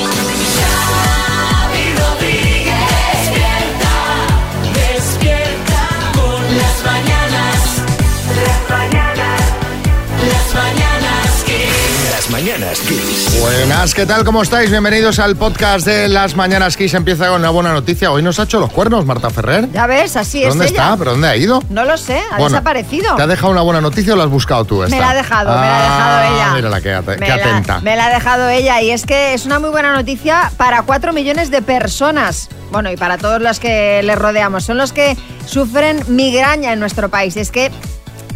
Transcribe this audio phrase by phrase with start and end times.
[12.28, 13.38] Las mañanas Kiss.
[13.40, 14.22] Buenas, ¿qué tal?
[14.24, 14.70] ¿Cómo estáis?
[14.70, 16.92] Bienvenidos al podcast de Las Mañanas Kiss.
[16.92, 18.10] Empieza con una buena noticia.
[18.12, 19.70] Hoy nos ha hecho los cuernos Marta Ferrer.
[19.72, 20.82] Ya ves, así es ¿Dónde ella.
[20.82, 20.96] está?
[20.98, 21.62] ¿Pero dónde ha ido?
[21.70, 23.16] No lo sé, ha Bueno, desaparecido.
[23.16, 24.94] ¿Te ha dejado una buena noticia o la has buscado tú esta?
[24.94, 26.54] Me la ha dejado, me la ha dejado Ah, ella.
[26.54, 27.80] Mírala, qué, ate- Me qué la- atenta.
[27.80, 31.12] me la ha dejado ella y es que es una muy buena noticia para cuatro
[31.14, 32.48] millones de personas.
[32.70, 34.64] Bueno, y para todos los que les rodeamos.
[34.64, 37.38] Son los que sufren migraña en nuestro país.
[37.38, 37.70] Es que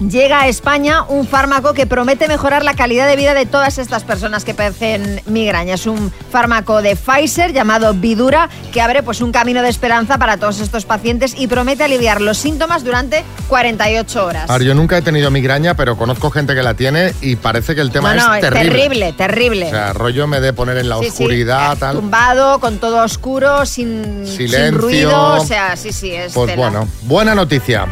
[0.01, 4.05] llega a España un fármaco que promete mejorar la calidad de vida de todas estas
[4.05, 5.75] personas que padecen migraña.
[5.75, 10.37] Es un fármaco de Pfizer llamado Vidura que abre pues un camino de esperanza para
[10.37, 14.51] todos estos pacientes y promete aliviar los síntomas durante 48 horas.
[14.51, 17.75] A ver, yo nunca he tenido migraña, pero conozco gente que la tiene y parece
[17.75, 18.71] que el tema no, no, es terrible.
[18.73, 19.67] terrible, terrible.
[19.67, 21.97] O sea, rollo me de poner en la Sí, oscuridad, eh, tal.
[21.97, 24.79] Tumbado, con todo oscuro, sin, sin Silencio.
[24.79, 25.35] ruido.
[25.35, 26.63] O sea, sí, sí, es Pues tela.
[26.71, 27.87] bueno, buena noticia.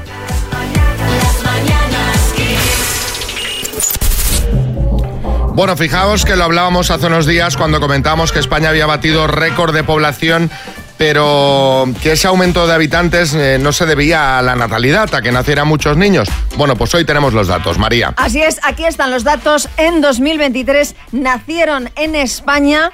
[5.60, 9.74] Bueno, fijaos que lo hablábamos hace unos días cuando comentábamos que España había batido récord
[9.74, 10.50] de población,
[10.96, 15.30] pero que ese aumento de habitantes eh, no se debía a la natalidad, a que
[15.30, 16.30] nacieran muchos niños.
[16.56, 18.14] Bueno, pues hoy tenemos los datos, María.
[18.16, 19.68] Así es, aquí están los datos.
[19.76, 22.90] En 2023 nacieron en España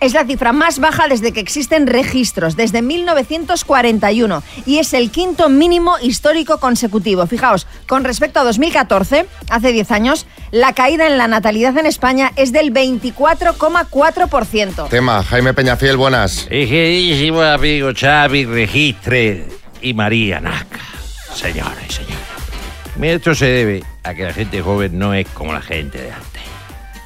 [0.00, 5.48] es la cifra más baja desde que existen registros, desde 1941, y es el quinto
[5.48, 7.26] mínimo histórico consecutivo.
[7.26, 12.32] Fijaos, con respecto a 2014, hace 10 años, la caída en la natalidad en España
[12.36, 14.88] es del 24,4%.
[14.88, 16.48] Tema, Jaime Peñafiel, buenas.
[16.50, 19.46] Y queridísimo amigo Xavi Registre
[19.80, 20.80] y María Naca.
[21.34, 22.25] Señoras y señores.
[22.98, 26.12] Mira, Esto se debe a que la gente joven no es como la gente de
[26.12, 26.42] antes.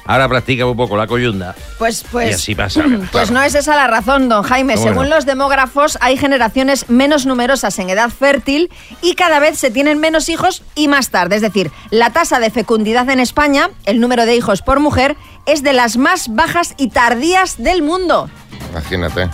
[0.05, 1.55] Ahora practica un poco la coyunda.
[1.77, 3.31] Pues, pues, Y así pasa, Pues claro.
[3.33, 4.75] no es esa la razón, don Jaime.
[4.75, 4.89] Bueno.
[4.91, 8.69] Según los demógrafos, hay generaciones menos numerosas en edad fértil
[9.01, 11.35] y cada vez se tienen menos hijos y más tarde.
[11.35, 15.15] Es decir, la tasa de fecundidad en España, el número de hijos por mujer,
[15.45, 18.29] es de las más bajas y tardías del mundo.
[18.71, 19.29] Imagínate.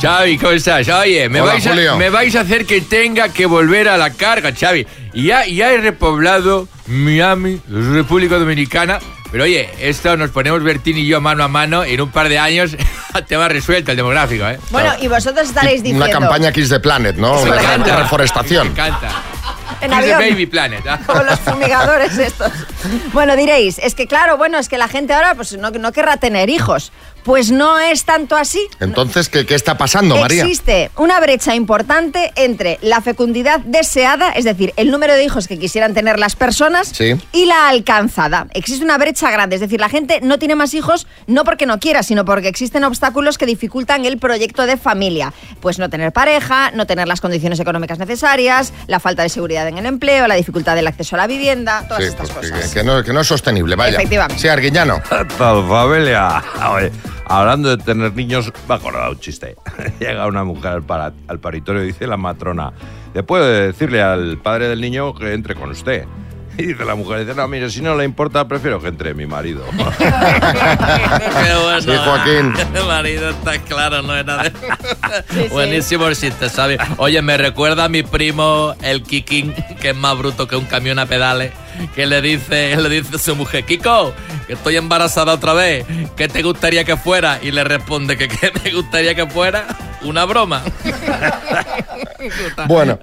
[0.00, 0.88] Xavi, ¿cómo estás?
[0.88, 4.10] Oye, me Hola, vais, a, me vais a hacer que tenga que volver a la
[4.10, 4.86] carga, Xavi.
[5.16, 8.98] Y ya, ya he repoblado Miami, República Dominicana.
[9.32, 11.86] Pero oye, esto nos ponemos Bertín y yo mano a mano.
[11.86, 12.76] y En un par de años
[13.26, 14.58] te va resuelto el demográfico, ¿eh?
[14.70, 16.04] Bueno, y vosotros estaréis diciendo...
[16.04, 17.38] Una campaña Kiss the Planet, ¿no?
[17.38, 17.96] Sí, Una me encanta.
[17.96, 18.66] reforestación.
[18.66, 19.08] Me encanta.
[19.80, 20.30] En Kiss the avión.
[20.30, 20.86] Baby Planet.
[20.86, 21.00] ¿ah?
[21.06, 22.52] Como los fumigadores estos.
[23.12, 26.18] Bueno, diréis, es que claro, bueno, es que la gente ahora pues no, no querrá
[26.18, 26.92] tener hijos.
[27.26, 28.64] Pues no es tanto así.
[28.80, 30.44] Entonces, ¿qué, qué está pasando, María?
[30.44, 35.58] Existe una brecha importante entre la fecundidad deseada, es decir, el número de hijos que
[35.58, 37.16] quisieran tener las personas, Sí.
[37.32, 38.46] y la alcanzada.
[38.54, 41.80] Existe una brecha grande, es decir, la gente no tiene más hijos no porque no
[41.80, 45.32] quiera, sino porque existen obstáculos que dificultan el proyecto de familia.
[45.60, 49.78] Pues no tener pareja, no tener las condiciones económicas necesarias, la falta de seguridad en
[49.78, 52.72] el empleo, la dificultad del acceso a la vivienda, todas Sí, estas pues que- cosas.
[52.72, 53.96] que, no, que no es sostenible, vaya.
[53.96, 54.40] Efectivamente.
[54.40, 55.02] Sí, Arguiñano.
[55.36, 56.42] Familia.
[57.24, 59.56] Hablando de tener niños, me ha acordado un chiste.
[60.00, 62.72] Llega una mujer al, para- al paritorio y dice la matrona,
[63.14, 66.04] ¿le puede decirle al padre del niño que entre con usted?
[66.58, 69.26] Y dice la mujer, dice, no, mire, si no le importa, prefiero que entre mi
[69.26, 69.64] marido.
[69.98, 71.80] Qué bueno.
[71.80, 72.54] Sí, Joaquín.
[72.74, 74.52] El marido está claro, no era de...
[75.50, 76.78] Buenísimo el chiste, ¿sabes?
[76.96, 80.98] Oye, me recuerda a mi primo, el Kikín, que es más bruto que un camión
[80.98, 81.52] a pedales,
[81.94, 84.12] que le dice, le dice a su mujer, Kiko,
[84.46, 85.84] que estoy embarazada otra vez,
[86.16, 87.38] ¿qué te gustaría que fuera?
[87.42, 89.66] Y le responde que ¿qué me gustaría que fuera?
[90.06, 90.62] Una broma.
[92.66, 92.98] Bueno,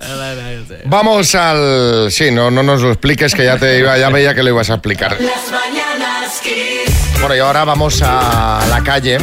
[0.85, 2.11] vamos al...
[2.11, 4.69] Sí, no, no nos lo expliques, que ya te iba, ya veía que lo ibas
[4.69, 5.15] a explicar.
[5.21, 7.19] Las mañanas Kiss.
[7.19, 9.17] Bueno, y ahora vamos a la calle.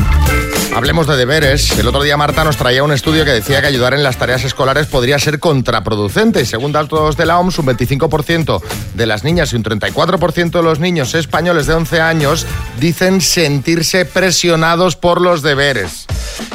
[0.75, 1.77] Hablemos de deberes.
[1.79, 4.45] El otro día Marta nos traía un estudio que decía que ayudar en las tareas
[4.45, 6.47] escolares podría ser contraproducente.
[6.47, 8.63] Según datos de la OMS, un 25%
[8.95, 12.47] de las niñas y un 34% de los niños españoles de 11 años
[12.79, 16.07] dicen sentirse presionados por los deberes.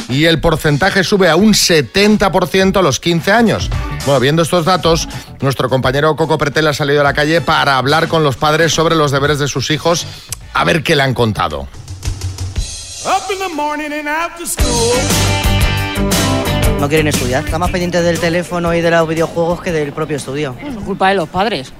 [0.10, 3.70] Y el porcentaje sube a un 70% a los 15 años.
[4.06, 5.08] Bueno, viendo estos datos,
[5.42, 8.96] nuestro compañero Coco Pretel ha salido a la calle para hablar con los padres sobre
[8.96, 10.06] los deberes de sus hijos,
[10.54, 11.68] a ver qué le han contado.
[16.80, 17.46] No quieren estudiar.
[17.46, 20.56] Están más pendientes del teléfono y de los videojuegos que del propio estudio.
[20.62, 21.72] Es culpa de los padres.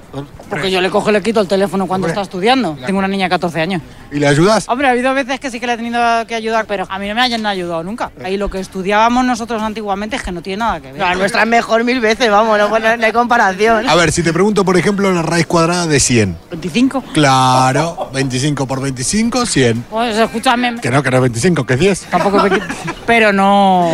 [0.48, 2.76] Porque yo le cojo y le quito el teléfono cuando está estudiando.
[2.86, 3.82] Tengo una niña de 14 años.
[4.12, 4.68] ¿Y le ayudas?
[4.68, 7.08] Hombre, ha habido veces que sí que le he tenido que ayudar, pero a mí
[7.08, 8.12] no me hayan ayudado nunca.
[8.24, 11.00] Ahí lo que estudiábamos nosotros antiguamente es que no tiene nada que ver.
[11.00, 13.88] La nuestra es mejor mil veces, vamos, no, no hay comparación.
[13.88, 16.36] A ver, si te pregunto, por ejemplo, la raíz cuadrada de 100.
[16.50, 17.02] 25.
[17.12, 19.82] Claro, 25 por 25, 100.
[19.90, 22.00] Pues escúchame, Que no, que no es 25, que es 10.
[22.10, 22.42] tampoco...
[23.06, 23.90] Pero no...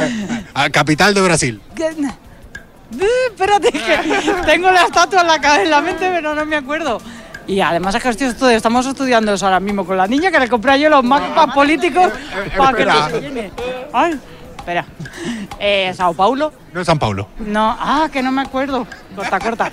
[0.54, 1.60] Ah, capital de Brasil.
[1.75, 1.90] ¿Qué?
[3.00, 7.00] Eh, Espérate, que tengo la estatua en la, en la mente, pero no me acuerdo.
[7.46, 10.48] Y además es que estoy estamos estudiando eso ahora mismo con la niña que le
[10.48, 12.12] compré yo los mapas políticos
[12.56, 13.52] para que no se llene.
[13.92, 14.18] Ay,
[14.56, 14.84] espera.
[15.58, 16.52] Eh, Sao Paulo.
[16.72, 17.28] No es San Paulo.
[17.40, 18.86] No, ah, que no me acuerdo.
[19.16, 19.72] Corta, corta.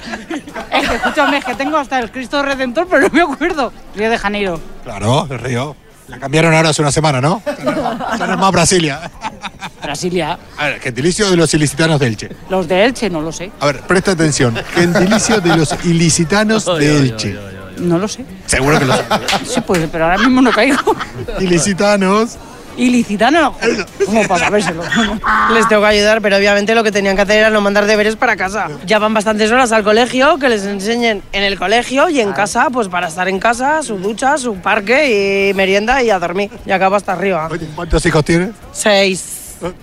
[0.71, 3.71] Es que escúchame, es que tengo hasta el Cristo Redentor, pero no me acuerdo.
[3.95, 4.60] Río de Janeiro.
[4.83, 5.75] Claro, el río.
[6.07, 7.42] La cambiaron ahora hace una semana, ¿no?
[7.45, 9.00] Es más Brasilia.
[9.90, 10.38] Brasilia.
[10.56, 12.30] A ver, gentilicio de los ilicitanos de Elche.
[12.48, 13.50] Los de Elche, no lo sé.
[13.60, 14.56] A ver, presta atención.
[14.76, 17.36] Gentilicio de los ilicitanos de Elche.
[17.80, 18.24] No lo sé.
[18.46, 19.32] Seguro que lo sabes.
[19.48, 20.96] Sí, pues, pero ahora mismo no caigo.
[21.40, 22.38] Ilicitanos.
[22.78, 23.56] Ilicitano,
[24.06, 24.84] ¿cómo para sabérselo?
[25.54, 28.16] Les tengo que ayudar, pero obviamente lo que tenían que hacer era no mandar deberes
[28.16, 28.70] para casa.
[28.86, 32.70] Ya van bastantes horas al colegio, que les enseñen en el colegio y en casa,
[32.72, 36.52] pues para estar en casa, su ducha, su parque y merienda y a dormir.
[36.66, 37.50] Y acabo hasta arriba.
[37.76, 38.52] ¿cuántos hijos tienes?
[38.72, 39.39] Seis.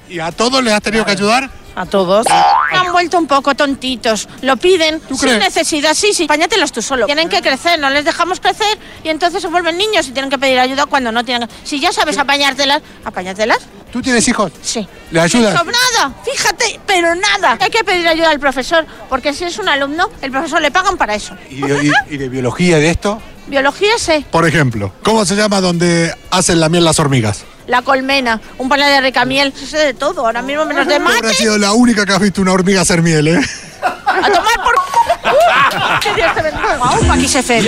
[0.09, 1.51] ¿Y a todos les has tenido que ayudar?
[1.75, 2.27] A todos.
[2.73, 4.27] Han vuelto un poco tontitos.
[4.41, 5.39] Lo piden sin crees?
[5.39, 5.93] necesidad.
[5.95, 7.05] Sí, sí, apáñatelos tú solo.
[7.05, 10.39] Tienen que crecer, no les dejamos crecer y entonces se vuelven niños y tienen que
[10.39, 11.49] pedir ayuda cuando no tienen.
[11.65, 13.59] Si ya sabes apañártelas, apáñatelas.
[13.93, 14.53] ¿Tú tienes hijos?
[14.63, 14.89] Sí.
[15.11, 15.53] ¿Le ayudas?
[15.59, 17.59] Sobrada, fíjate, pero nada.
[17.61, 20.97] Hay que pedir ayuda al profesor, porque si es un alumno, el profesor le pagan
[20.97, 21.37] para eso.
[21.51, 23.21] ¿Y de, y- y de biología de esto?
[23.47, 27.45] Biología sé, Por ejemplo, ¿cómo se llama donde hacen la miel las hormigas?
[27.69, 31.09] la colmena, un panel de rica miel, sé de todo, ahora mismo menos de Habrá
[31.15, 31.35] mate.
[31.35, 33.41] sido la única que has visto una hormiga hacer miel, ¿eh?
[33.83, 34.75] A tomar por.
[34.75, 36.01] ¡Uh!
[36.01, 37.13] ¡Que Dios te bendiga!
[37.13, 37.63] Aquí se fe.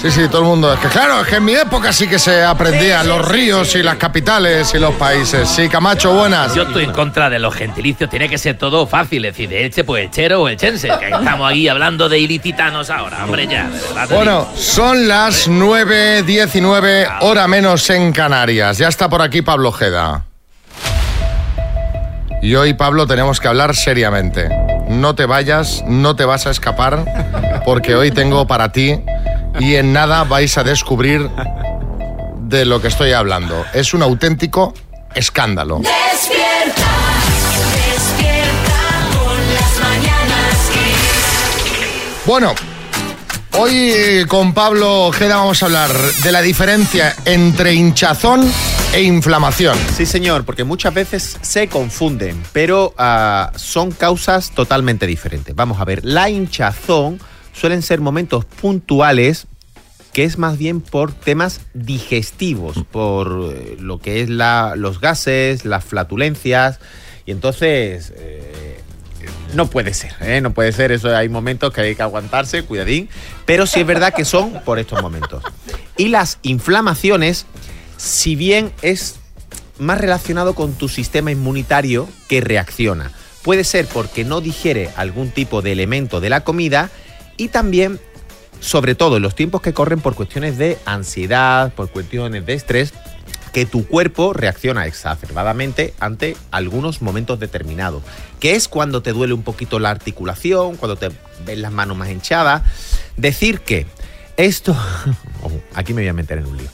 [0.00, 0.72] Sí, sí, todo el mundo.
[0.72, 3.82] Es que claro, es que en mi época sí que se aprendían los ríos y
[3.82, 5.46] las capitales y los países.
[5.46, 6.54] Sí, Camacho, buenas.
[6.54, 9.66] Yo estoy en contra de los gentilicios, tiene que ser todo fácil, es decir, de
[9.66, 13.68] Elche, pues Elchero o Elchense, que estamos aquí hablando de ilicitanos ahora, hombre, ya,
[14.08, 18.78] Bueno, son las 9.19, hora menos en Canarias.
[18.78, 20.24] Ya está por aquí Pablo Ojeda.
[22.40, 24.48] Y hoy, Pablo, tenemos que hablar seriamente.
[24.88, 27.04] No te vayas, no te vas a escapar,
[27.66, 28.98] porque hoy tengo para ti
[29.58, 31.28] y en nada vais a descubrir
[32.42, 33.64] de lo que estoy hablando.
[33.72, 34.74] Es un auténtico
[35.14, 35.78] escándalo.
[35.78, 36.90] Despierta,
[37.86, 40.70] despierta con las mañanas.
[42.26, 42.54] Bueno,
[43.52, 48.50] hoy con Pablo Ojeda vamos a hablar de la diferencia entre hinchazón
[48.92, 49.78] e inflamación.
[49.96, 55.54] Sí, señor, porque muchas veces se confunden, pero ah, son causas totalmente diferentes.
[55.54, 57.20] Vamos a ver, la hinchazón
[57.60, 59.46] suelen ser momentos puntuales
[60.12, 65.64] que es más bien por temas digestivos, por eh, lo que es la, los gases,
[65.64, 66.80] las flatulencias,
[67.26, 68.80] y entonces eh,
[69.54, 70.40] no puede ser, ¿eh?
[70.40, 73.08] no puede ser, eso hay momentos que hay que aguantarse, cuidadín,
[73.46, 75.44] pero sí es verdad que son por estos momentos.
[75.96, 77.46] Y las inflamaciones,
[77.96, 79.20] si bien es
[79.78, 83.12] más relacionado con tu sistema inmunitario que reacciona.
[83.42, 86.90] Puede ser porque no digiere algún tipo de elemento de la comida
[87.40, 87.98] y también,
[88.60, 92.92] sobre todo en los tiempos que corren por cuestiones de ansiedad, por cuestiones de estrés,
[93.54, 98.02] que tu cuerpo reacciona exacerbadamente ante algunos momentos determinados,
[98.38, 101.08] que es cuando te duele un poquito la articulación, cuando te
[101.46, 102.62] ves las manos más hinchadas.
[103.16, 103.86] Decir que
[104.36, 104.76] esto...
[105.74, 106.68] Aquí me voy a meter en un lío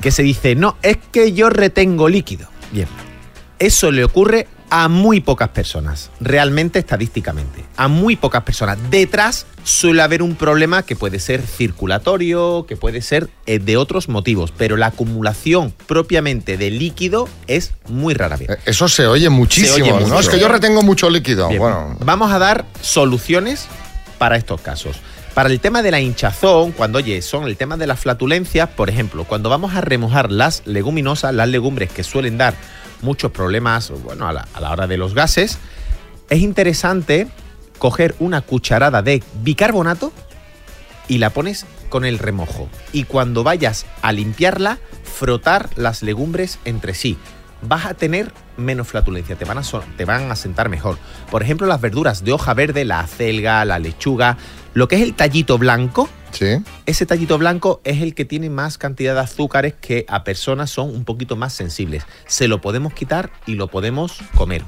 [0.00, 2.48] que se dice, no, es que yo retengo líquido.
[2.72, 2.88] Bien,
[3.58, 8.78] eso le ocurre a muy pocas personas, realmente estadísticamente, a muy pocas personas.
[8.90, 14.08] Detrás suele haber un problema que puede ser circulatorio, que puede ser eh, de otros
[14.08, 18.50] motivos, pero la acumulación propiamente de líquido es muy rara vez.
[18.50, 20.00] Eh, Eso se oye muchísimo, Se oye ¿no?
[20.00, 20.20] mucho.
[20.20, 21.48] Es que yo retengo mucho líquido.
[21.48, 23.66] Bien, Bueno, Vamos a dar soluciones
[24.18, 24.96] para estos casos.
[25.34, 28.90] Para el tema de la hinchazón, cuando oye, son el tema de las flatulencias, por
[28.90, 32.54] ejemplo, cuando vamos a remojar las leguminosas, las legumbres que suelen dar
[33.02, 35.58] muchos problemas, bueno, a la, a la hora de los gases,
[36.30, 37.28] es interesante
[37.78, 40.12] coger una cucharada de bicarbonato
[41.08, 42.68] y la pones con el remojo.
[42.92, 47.16] Y cuando vayas a limpiarla, frotar las legumbres entre sí.
[47.62, 49.62] Vas a tener menos flatulencia, te van a,
[49.96, 50.98] te van a sentar mejor.
[51.30, 54.36] Por ejemplo, las verduras de hoja verde, la acelga, la lechuga,
[54.78, 56.08] lo que es el tallito blanco,
[56.86, 60.90] ese tallito blanco es el que tiene más cantidad de azúcares que a personas son
[60.90, 62.04] un poquito más sensibles.
[62.28, 64.62] Se lo podemos quitar y lo podemos comer.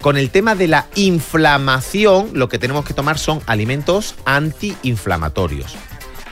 [0.00, 5.76] Con el tema de la inflamación, lo que tenemos que tomar son alimentos antiinflamatorios,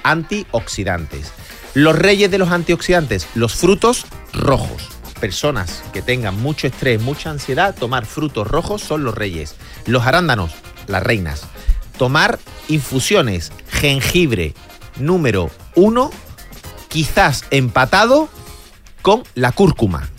[0.02, 1.30] antioxidantes.
[1.74, 4.88] Los reyes de los antioxidantes, los frutos rojos.
[5.20, 9.54] Personas que tengan mucho estrés, mucha ansiedad, tomar frutos rojos son los reyes.
[9.86, 10.50] Los arándanos,
[10.88, 11.46] las reinas.
[12.02, 14.54] Tomar infusiones, jengibre,
[14.98, 16.10] número uno,
[16.88, 18.28] quizás empatado
[19.02, 20.10] con la cúrcuma.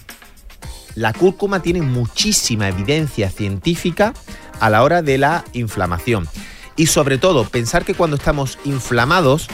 [0.96, 4.14] La cúrcuma tiene muchísima evidencia científica
[4.62, 6.30] a la hora de la inflamación.
[6.78, 9.50] Y sobre todo, pensar que cuando estamos inflamados,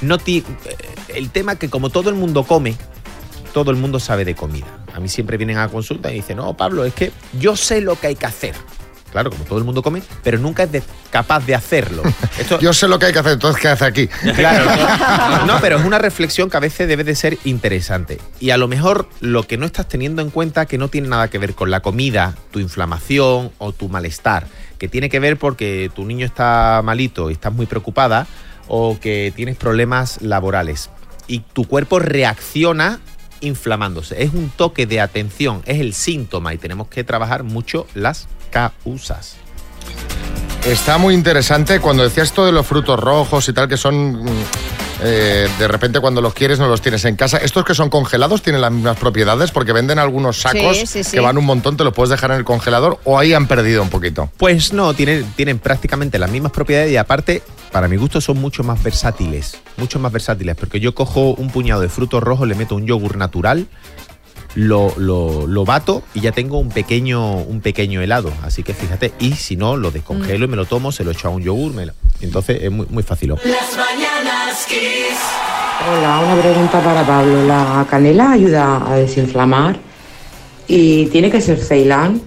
[0.00, 0.42] no eh,
[1.06, 2.74] el tema que como todo el mundo come,
[3.54, 4.66] todo el mundo sabe de comida.
[4.92, 7.94] A mí siempre vienen a consulta y dicen, no, Pablo, es que yo sé lo
[7.94, 8.56] que hay que hacer.
[9.12, 12.02] Claro, como todo el mundo come, pero nunca es de- capaz de hacerlo.
[12.38, 14.08] Esto, Yo sé lo que hay que hacer, entonces ¿qué hace aquí?
[14.34, 14.64] Claro,
[15.44, 18.18] no, no, pero es una reflexión que a veces debe de ser interesante.
[18.40, 21.28] Y a lo mejor lo que no estás teniendo en cuenta que no tiene nada
[21.28, 24.46] que ver con la comida, tu inflamación o tu malestar,
[24.78, 28.26] que tiene que ver porque tu niño está malito y estás muy preocupada
[28.66, 30.88] o que tienes problemas laborales
[31.28, 32.98] y tu cuerpo reacciona
[33.40, 34.22] inflamándose.
[34.22, 39.34] Es un toque de atención, es el síntoma y tenemos que trabajar mucho las causas.
[40.64, 44.22] Está muy interesante cuando decías esto de los frutos rojos y tal, que son.
[44.24, 44.28] mm,
[45.04, 47.38] eh, de repente cuando los quieres no los tienes en casa.
[47.38, 49.50] ¿Estos que son congelados tienen las mismas propiedades?
[49.50, 51.10] Porque venden algunos sacos Sí, sí, sí.
[51.16, 53.82] que van un montón, te los puedes dejar en el congelador o ahí han perdido
[53.82, 54.30] un poquito.
[54.36, 57.42] Pues no, tienen, tienen prácticamente las mismas propiedades y aparte,
[57.72, 59.56] para mi gusto, son mucho más versátiles.
[59.76, 63.16] Mucho más versátiles, porque yo cojo un puñado de frutos rojos, le meto un yogur
[63.16, 63.66] natural,
[64.54, 68.32] lo, lo, lo bato y ya tengo un pequeño, un pequeño helado.
[68.42, 71.28] Así que fíjate, y si no, lo descongelo y me lo tomo, se lo echo
[71.28, 73.30] a un yogur, me lo- entonces es muy, muy fácil.
[73.30, 73.42] Las
[73.76, 75.18] mañanas Kiss.
[75.90, 77.44] Hola, una pregunta para Pablo.
[77.46, 79.76] ¿La canela ayuda a desinflamar?
[80.68, 82.20] ¿Y tiene que ser Ceilán?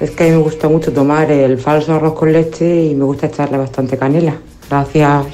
[0.00, 3.04] Es que a mí me gusta mucho tomar el falso arroz con leche y me
[3.04, 4.34] gusta echarle bastante canela.
[4.70, 5.26] Gracias.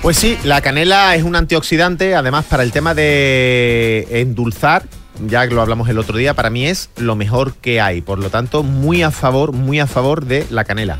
[0.00, 4.84] Pues sí, la canela es un antioxidante, además para el tema de endulzar,
[5.26, 8.00] ya lo hablamos el otro día, para mí es lo mejor que hay.
[8.00, 10.96] Por lo tanto, muy a favor, muy a favor de la canela.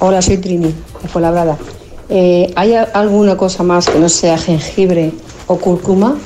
[0.00, 1.58] Hola, soy Trini, de Fuenlabrada.
[2.08, 5.12] Eh, ¿Hay alguna cosa más que no sea jengibre
[5.46, 6.16] o cúrcuma?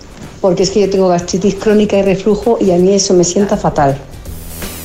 [0.40, 3.56] Porque es que yo tengo gastritis crónica y reflujo y a mí eso me sienta
[3.56, 3.96] fatal.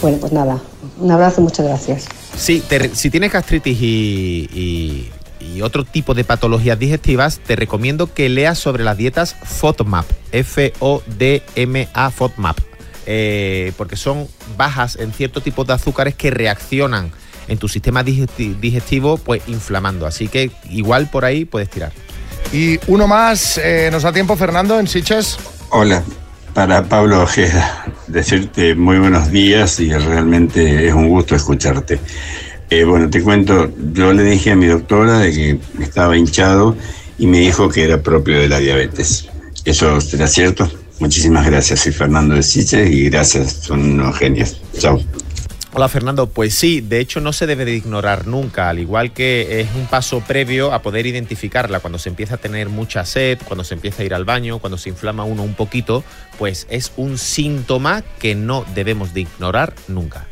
[0.01, 0.59] Bueno, pues nada,
[0.99, 2.05] un abrazo muchas gracias.
[2.35, 5.11] Sí, te- si tienes gastritis y, y-
[5.53, 12.11] y otro tipo de patologías digestivas, te recomiendo que leas sobre las dietas FODMAP, F-O-D-M-A
[12.11, 12.57] FODMAP,
[13.05, 14.27] eh, porque son
[14.57, 17.11] bajas en ciertos tipos de azúcares que reaccionan
[17.47, 20.05] en tu sistema digesti- digestivo, pues inflamando.
[20.05, 21.91] Así que igual por ahí puedes tirar.
[22.51, 25.37] Y uno más, eh, ¿nos da tiempo, Fernando, en Siches?
[25.69, 26.03] Hola,
[26.53, 31.99] para Pablo Ojeda, decirte muy buenos días y realmente es un gusto escucharte.
[32.69, 36.75] Eh, bueno, te cuento, yo le dije a mi doctora de que estaba hinchado
[37.17, 39.29] y me dijo que era propio de la diabetes.
[39.63, 40.69] ¿Eso será cierto?
[40.99, 44.61] Muchísimas gracias, soy Fernando de Siches y gracias, son unos genios.
[44.77, 44.99] Chao.
[45.73, 49.61] Hola Fernando, pues sí, de hecho no se debe de ignorar nunca, al igual que
[49.61, 53.63] es un paso previo a poder identificarla cuando se empieza a tener mucha sed, cuando
[53.63, 56.03] se empieza a ir al baño, cuando se inflama uno un poquito,
[56.39, 60.25] pues es un síntoma que no debemos de ignorar nunca.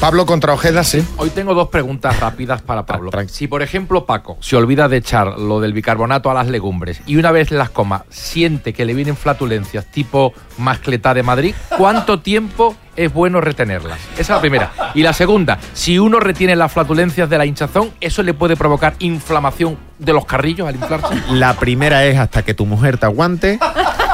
[0.00, 1.04] Pablo contra Ojeda, sí.
[1.18, 3.10] Hoy tengo dos preguntas rápidas para Pablo.
[3.26, 7.16] Si, por ejemplo, Paco se olvida de echar lo del bicarbonato a las legumbres y
[7.16, 12.74] una vez las coma siente que le vienen flatulencias tipo mascletá de Madrid, ¿cuánto tiempo
[12.96, 13.98] es bueno retenerlas?
[14.14, 14.72] Esa es la primera.
[14.94, 18.94] Y la segunda, si uno retiene las flatulencias de la hinchazón, ¿eso le puede provocar
[19.00, 21.14] inflamación de los carrillos al inflarse?
[21.32, 23.58] La primera es hasta que tu mujer te aguante.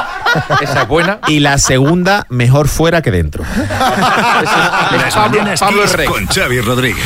[0.60, 1.18] Esa es buena.
[1.28, 3.44] Y la segunda, mejor fuera que dentro.
[3.68, 5.14] Las
[5.60, 7.04] Pablo- con Xavi Rodríguez.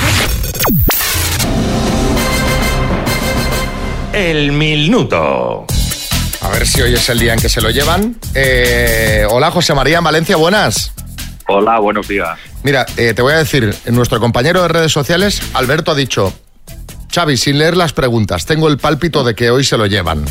[4.12, 5.66] El minuto.
[6.42, 8.16] A ver si hoy es el día en que se lo llevan.
[8.34, 10.92] Eh, hola, José María en Valencia, buenas.
[11.46, 12.38] Hola, buenos días.
[12.62, 16.32] Mira, eh, te voy a decir, nuestro compañero de redes sociales, Alberto, ha dicho,
[17.14, 20.25] Xavi, sin leer las preguntas, tengo el pálpito de que hoy se lo llevan.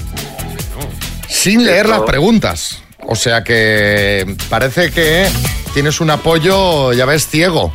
[1.27, 2.81] Sin leer las preguntas.
[3.11, 5.27] O sea que parece que
[5.73, 7.73] tienes un apoyo, ya ves, ciego.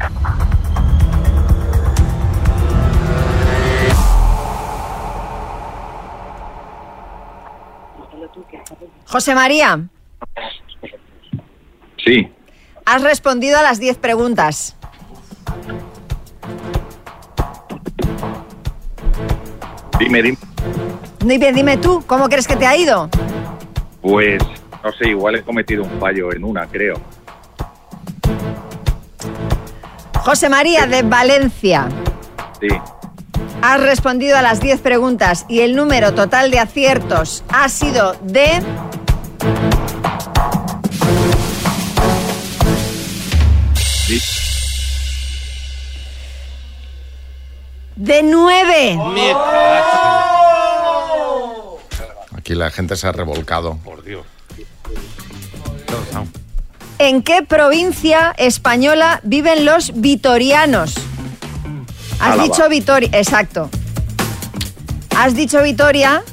[9.06, 9.80] José María,
[12.04, 12.28] Sí.
[12.86, 14.76] has respondido a las 10 preguntas.
[19.98, 20.38] Dime, dime.
[21.24, 23.10] Dime, dime tú, ¿cómo crees que te ha ido?
[24.00, 24.42] Pues,
[24.82, 26.94] no sé, igual he cometido un fallo en una, creo.
[30.14, 31.88] José María de Valencia,
[32.60, 32.68] Sí.
[33.62, 38.62] has respondido a las 10 preguntas y el número total de aciertos ha sido de...
[43.84, 44.20] Sí.
[47.96, 48.98] De 9.
[52.50, 53.76] Aquí la gente se ha revolcado.
[53.84, 54.26] Por Dios.
[56.98, 60.94] ¿En qué provincia española viven los vitorianos?
[62.18, 62.42] Has Álava.
[62.42, 63.70] dicho Vitoria, exacto.
[65.16, 66.24] Has dicho Vitoria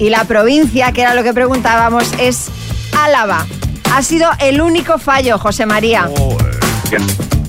[0.00, 2.48] y la provincia, que era lo que preguntábamos, es
[2.98, 3.46] Álava.
[3.94, 6.10] Ha sido el único fallo, José María.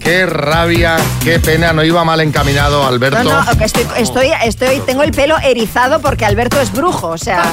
[0.04, 3.24] Qué rabia, qué pena, no iba mal encaminado Alberto.
[3.24, 7.44] No, no, estoy, estoy, estoy, tengo el pelo erizado porque Alberto es brujo, o sea.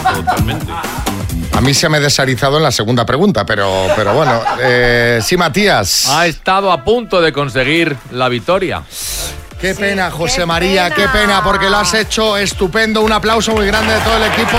[1.52, 4.40] A mí se me ha desarizado en la segunda pregunta, pero, pero bueno.
[4.60, 6.08] Eh, sí, Matías.
[6.08, 8.82] Ha estado a punto de conseguir la victoria.
[9.60, 13.02] Qué pena, José María, qué pena, porque lo has hecho estupendo.
[13.02, 14.56] Un aplauso muy grande de todo el equipo.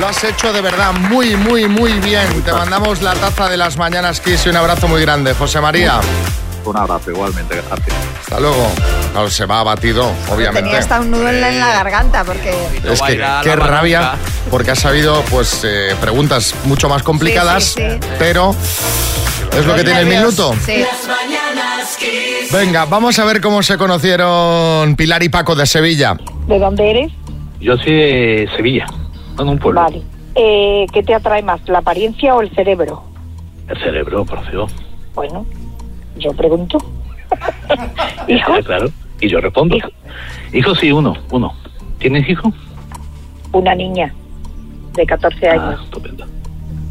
[0.00, 2.42] Lo has hecho de verdad muy, muy, muy bien.
[2.42, 6.00] Te mandamos la taza de las mañanas Kiss y un abrazo muy grande, José María.
[6.64, 7.96] Un abrazo igualmente, gracias.
[8.20, 8.66] Hasta luego.
[9.12, 10.62] Claro, se va abatido, obviamente.
[10.62, 12.50] Tenía hasta un nudo en la, en la garganta porque.
[12.90, 14.12] Es que qué rabia,
[14.50, 18.08] porque ha sabido pues eh, preguntas mucho más complicadas, Sí, sí, sí.
[18.18, 18.54] pero
[19.52, 20.54] es lo que tiene el minuto.
[22.52, 26.16] Venga, vamos a ver cómo se conocieron Pilar y Paco de Sevilla.
[26.46, 27.12] ¿De dónde eres?
[27.60, 28.86] Yo soy de Sevilla,
[29.38, 29.80] en un pueblo.
[29.80, 30.02] Vale.
[30.34, 33.04] Eh, ¿Qué te atrae más, la apariencia o el cerebro?
[33.68, 34.70] El cerebro, por Dios.
[35.14, 35.46] Bueno,
[36.16, 36.78] yo pregunto.
[38.28, 38.52] ¿Hijo?
[38.54, 38.90] Ah, claro.
[39.20, 39.76] Y yo respondo.
[40.52, 41.52] Hijo, sí, uno, uno.
[41.98, 42.52] ¿Tienes hijo?
[43.52, 44.12] Una niña
[44.94, 45.80] de 14 Ah, años.
[45.84, 46.26] estupendo.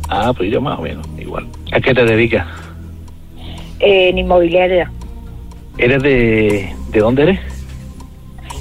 [0.09, 1.47] Ah, pues yo más o menos, igual.
[1.71, 2.45] ¿A qué te dedicas?
[3.79, 4.91] Eh, en inmobiliaria,
[5.77, 6.75] ¿Eres de...
[6.89, 7.39] ¿De dónde eres?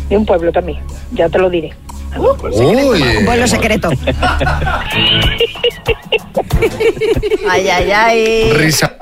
[0.09, 0.79] de un pueblo también.
[1.13, 1.73] Ya te lo diré.
[2.17, 3.91] Un vuelo secreto.
[7.49, 8.53] ay, ay, ay.
[8.55, 8.97] Risa.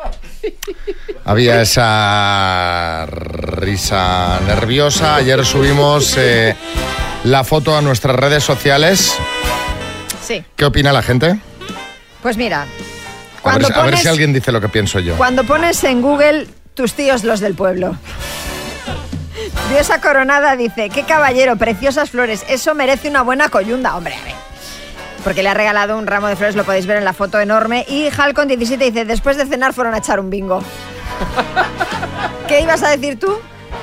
[1.30, 5.14] Había esa risa nerviosa.
[5.14, 6.56] Ayer subimos eh,
[7.22, 9.14] la foto a nuestras redes sociales.
[10.20, 10.42] Sí.
[10.56, 11.38] ¿Qué opina la gente?
[12.20, 12.74] Pues mira, A ver,
[13.42, 15.14] cuando a ver si alguien dice lo que pienso yo.
[15.18, 17.96] cuando pones en Google tus tíos los del pueblo.
[19.72, 24.49] Diosa Coronada dice, qué caballero, preciosas flores, eso merece una buena coyunda, hombre, a ver.
[25.22, 27.85] Porque le ha regalado un ramo de flores, lo podéis ver en la foto enorme.
[27.88, 30.62] Y Halcon 17 dice, después de cenar fueron a echar un bingo.
[32.48, 33.38] ¿Qué ibas a decir tú?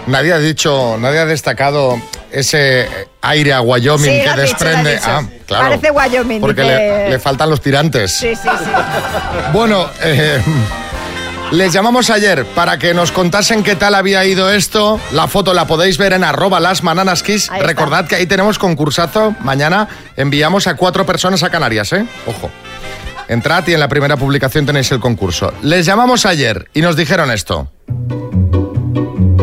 [0.08, 1.96] Nadie ha dicho, nadie ha destacado
[2.32, 2.88] ese
[3.22, 4.94] aire a Wyoming Sí, que desprende.
[4.96, 5.06] dicho.
[5.08, 5.66] Ah, claro.
[5.66, 6.42] Parece Wyoming.
[6.42, 8.12] Porque dice- le, le faltan los tirantes.
[8.14, 8.70] Sí, sí, sí.
[9.54, 10.42] Bueno, eh,
[11.52, 15.00] les llamamos ayer para que nos contasen qué tal había ido esto.
[15.12, 17.50] La foto la podéis ver en arroba las bananas kiss.
[17.50, 17.68] Ahí está.
[17.68, 19.36] Recordad que ahí tenemos concursazo.
[19.42, 22.06] Mañana enviamos a cuatro personas a Canarias, ¿eh?
[22.26, 22.50] Ojo.
[23.28, 25.54] Entrad y en la primera publicación tenéis el concurso.
[25.62, 27.72] Les llamamos ayer y nos dijeron esto.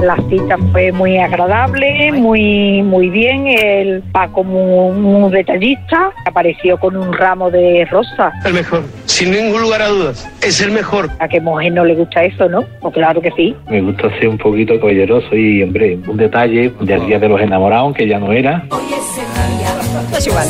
[0.03, 3.47] La cita fue muy agradable, muy muy bien.
[3.47, 6.11] El Paco muy, muy detallista.
[6.27, 8.33] Apareció con un ramo de rosas.
[8.45, 10.29] El mejor, sin ningún lugar a dudas.
[10.43, 11.11] Es el mejor.
[11.19, 12.65] ¿A qué mujer no le gusta eso, no?
[12.81, 13.55] Pues claro que sí.
[13.69, 17.95] Me gusta ser un poquito caballeroso y, hombre, un detalle del día de los enamorados,
[17.95, 18.65] que ya no era.
[20.17, 20.47] Es igual.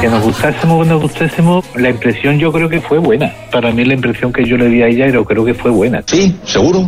[0.00, 3.32] Que nos gustásemos o no gustásemos, la impresión yo creo que fue buena.
[3.50, 6.02] Para mí la impresión que yo le di a ella yo creo que fue buena.
[6.06, 6.86] Sí, seguro.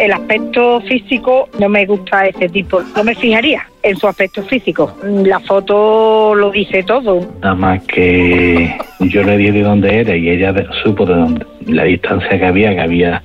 [0.00, 2.82] El aspecto físico no me gusta ese tipo.
[2.96, 4.96] No me fijaría en su aspecto físico.
[5.02, 7.20] La foto lo dice todo.
[7.42, 11.46] Nada más que yo le dije de dónde era y ella supo de dónde.
[11.66, 13.22] La distancia que había, que había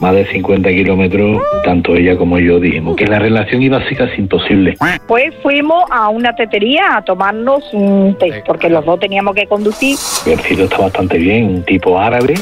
[0.00, 3.96] más de 50 kilómetros, tanto ella como yo dijimos que la relación iba a ser
[3.96, 4.76] casi imposible.
[5.06, 9.96] Pues fuimos a una tetería a tomarnos un té, porque los dos teníamos que conducir.
[10.26, 12.34] El sitio está bastante bien, un tipo árabe,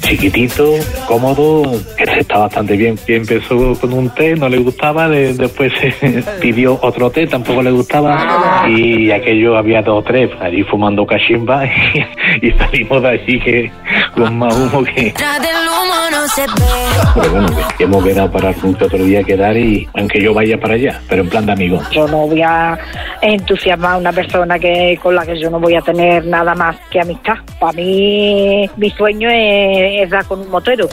[0.00, 0.74] chiquitito,
[1.06, 1.62] cómodo,
[1.98, 2.98] está bastante bien.
[3.06, 7.62] Y empezó con un té, no le gustaba, de- después eh, pidió otro té, tampoco
[7.62, 11.64] le gustaba, y aquello había dos o tres, allí fumando cachimba,
[12.42, 13.72] y, salimos de allí que
[14.14, 15.12] con más humo que...
[17.14, 20.58] Pero bueno, que hemos quedado para algún que otro día quedar y aunque yo vaya
[20.58, 21.82] para allá, pero en plan de amigo.
[21.90, 22.78] Yo no voy a
[23.20, 26.76] entusiasmar a una persona que con la que yo no voy a tener nada más
[26.90, 27.34] que amistad.
[27.58, 30.88] Para mí, mi sueño es, es dar con un motero.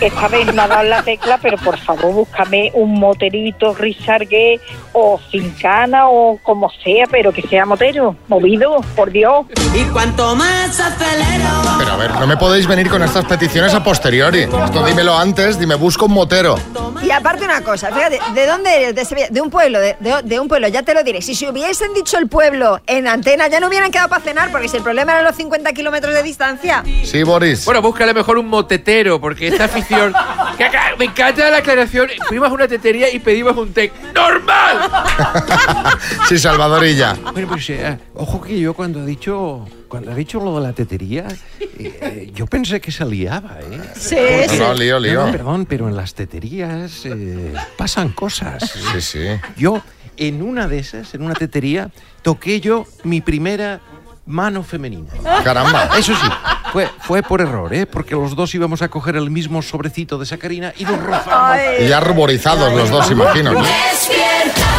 [0.00, 4.58] Esta vez no ha dado la tecla, pero por favor búscame un moterito risargué
[4.92, 9.46] o fincana o como sea, pero que sea motero, movido, por Dios.
[9.74, 11.48] Y cuanto más acelero.
[11.78, 14.40] Pero a ver, no me podéis venir con estas peticiones a posteriori.
[14.42, 16.56] Esto dímelo antes, dime, busco un motero.
[17.02, 18.94] Y aparte una cosa, fíjate, ¿de dónde eres?
[18.94, 21.22] De, Sevilla, de un pueblo, de, de- de un pueblo, ya te lo diré.
[21.22, 24.68] Si se hubiesen dicho el pueblo en antena, ya no hubieran quedado para cenar, porque
[24.68, 26.82] si el problema eran los 50 kilómetros de distancia.
[27.04, 27.64] Sí, Boris.
[27.64, 30.12] Bueno, búscale mejor un motetero, porque esta afición.
[30.98, 32.08] me encanta la aclaración.
[32.28, 33.92] Fuimos a una tetería y pedimos un té.
[34.14, 34.89] ¡Normal!
[36.28, 37.16] Sí, Salvadorilla.
[37.32, 40.72] Bueno, pues eh, ojo que yo cuando he dicho cuando he dicho lo de la
[40.72, 41.26] tetería,
[41.58, 43.80] eh, yo pensé que se liaba, ¿eh?
[43.96, 44.16] Sí,
[44.48, 44.58] sí.
[44.58, 45.14] No, lío, lío.
[45.14, 48.70] No, no, perdón, pero en las teterías eh, pasan cosas.
[48.70, 49.26] Sí, sí.
[49.56, 49.82] Yo,
[50.16, 51.90] en una de esas, en una tetería,
[52.22, 53.80] toqué yo mi primera
[54.26, 55.10] mano femenina.
[55.42, 55.90] Caramba.
[55.98, 56.28] Eso sí,
[56.72, 57.84] fue, fue por error, ¿eh?
[57.84, 61.58] Porque los dos íbamos a coger el mismo sobrecito de sacarina y nos rozamos.
[61.80, 63.54] Y ya ruborizados los dos, imagino.
[63.54, 63.60] ¿no?
[63.60, 64.69] Despierta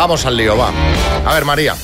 [0.00, 0.72] Vamos al lío, va.
[1.26, 1.74] A ver, María.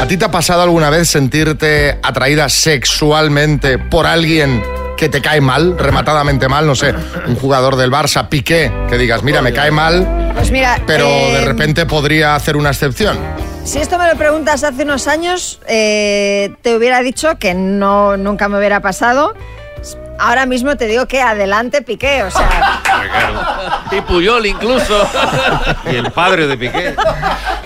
[0.00, 4.62] ¿A ti te ha pasado alguna vez sentirte atraída sexualmente por alguien
[4.96, 6.66] que te cae mal, rematadamente mal?
[6.66, 6.94] No sé,
[7.26, 11.34] un jugador del Barça, Piqué, que digas, mira, me cae mal, Pues mira, pero eh,
[11.34, 13.18] de repente podría hacer una excepción.
[13.64, 18.48] Si esto me lo preguntas hace unos años, eh, te hubiera dicho que no, nunca
[18.48, 19.34] me hubiera pasado.
[20.18, 22.80] Ahora mismo te digo que adelante Piqué, o sea,
[23.90, 25.08] Y Puyol incluso.
[25.90, 26.94] Y el padre de Piqué.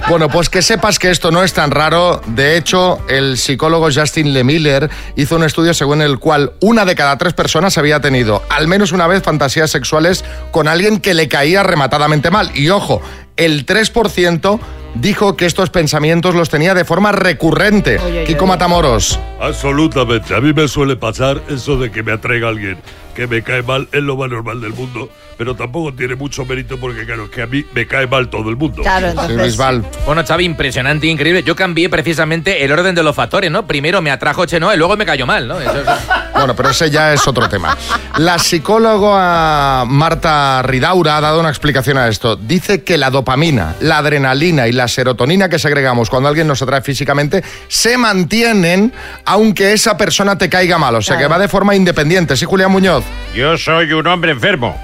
[0.08, 2.20] Bueno, pues que sepas que esto no es tan raro.
[2.26, 7.18] De hecho, el psicólogo Justin Lemiller hizo un estudio según el cual una de cada
[7.18, 11.62] tres personas había tenido al menos una vez fantasías sexuales con alguien que le caía
[11.62, 12.50] rematadamente mal.
[12.56, 13.02] Y ojo,
[13.36, 14.60] el 3%
[15.00, 17.98] dijo que estos pensamientos los tenía de forma recurrente.
[18.26, 19.18] Kiko Matamoros.
[19.40, 20.34] Absolutamente.
[20.34, 22.78] A mí me suele pasar eso de que me atraiga alguien
[23.16, 26.76] que me cae mal, es lo más normal del mundo, pero tampoco tiene mucho mérito
[26.78, 28.82] porque, claro, es que a mí me cae mal todo el mundo.
[28.82, 29.56] Claro, entonces-
[30.04, 31.42] Bueno, Xavi, impresionante, increíble.
[31.42, 33.66] Yo cambié precisamente el orden de los factores, ¿no?
[33.66, 35.58] Primero me atrajo Chenoa y luego me cayó mal, ¿no?
[35.58, 35.86] Eso es-
[36.34, 37.76] Bueno, pero ese ya es otro tema.
[38.18, 42.36] La psicóloga Marta Ridaura ha dado una explicación a esto.
[42.36, 46.82] Dice que la dopamina, la adrenalina y la serotonina que segregamos cuando alguien nos atrae
[46.82, 48.92] físicamente se mantienen
[49.24, 50.94] aunque esa persona te caiga mal.
[50.96, 52.36] O sea que va de forma independiente.
[52.36, 53.04] ¿Sí, Julián Muñoz?
[53.34, 54.80] Yo soy un hombre enfermo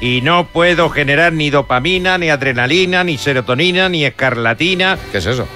[0.00, 4.98] y no puedo generar ni dopamina, ni adrenalina, ni serotonina, ni escarlatina.
[5.10, 5.48] ¿Qué es eso?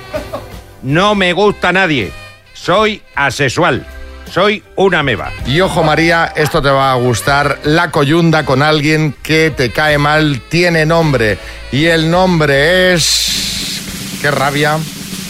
[0.82, 2.12] No me gusta nadie.
[2.54, 3.86] Soy asexual.
[4.30, 5.32] Soy una meba.
[5.46, 7.58] Y ojo María, esto te va a gustar.
[7.64, 11.36] La coyunda con alguien que te cae mal tiene nombre.
[11.72, 14.18] Y el nombre es...
[14.22, 14.78] ¡Qué rabia!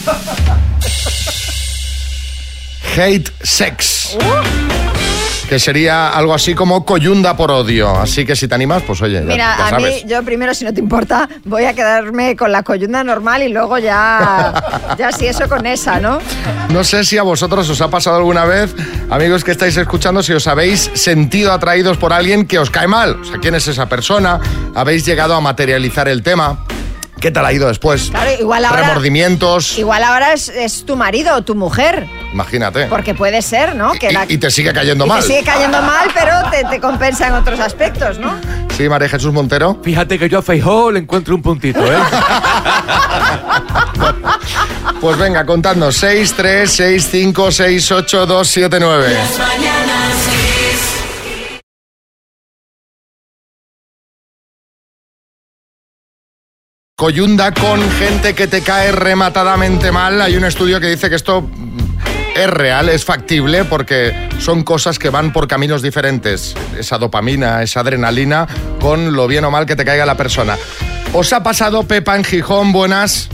[2.97, 4.19] Hate Sex.
[5.51, 7.91] Que sería algo así como coyunda por odio.
[8.01, 10.05] Así que si te animas, pues oye, mira, ya a sabes.
[10.05, 13.49] mí, yo primero, si no te importa, voy a quedarme con la coyunda normal y
[13.49, 16.21] luego ya, ya si eso con esa, ¿no?
[16.69, 18.73] No sé si a vosotros os ha pasado alguna vez,
[19.11, 23.21] amigos que estáis escuchando, si os habéis sentido atraídos por alguien que os cae mal.
[23.21, 24.39] O sea, ¿quién es esa persona?
[24.77, 26.65] ¿Habéis llegado a materializar el tema?
[27.21, 28.09] ¿Qué tal ha ido después?
[28.11, 32.07] Claro, igual ahora- Remordimientos, Igual ahora es, es tu marido o tu mujer.
[32.33, 32.87] Imagínate.
[32.87, 33.93] Porque puede ser, ¿no?
[33.93, 35.21] Que la- Y te sigue cayendo y mal.
[35.21, 38.35] Te sigue cayendo mal, pero te, te compensa en otros aspectos, ¿no?
[38.77, 39.79] Sí, María Jesús Montero.
[39.83, 41.99] Fíjate que yo a Feijó le encuentro un puntito, ¿eh?
[45.01, 45.97] Pues venga, contadnos.
[45.97, 49.17] 6, 3, 6, 5, 6, 8, 2, 7, 9.
[49.39, 51.61] mañanas Kiss.
[56.97, 60.21] Coyunda con gente que te cae rematadamente mal.
[60.21, 61.49] Hay un estudio que dice que esto
[62.35, 66.55] es real, es factible, porque son cosas que van por caminos diferentes.
[66.79, 68.47] Esa dopamina, esa adrenalina,
[68.81, 70.57] con lo bien o mal que te caiga la persona.
[71.13, 72.73] ¿Os ha pasado Pepa en Gijón?
[72.73, 73.29] Buenas.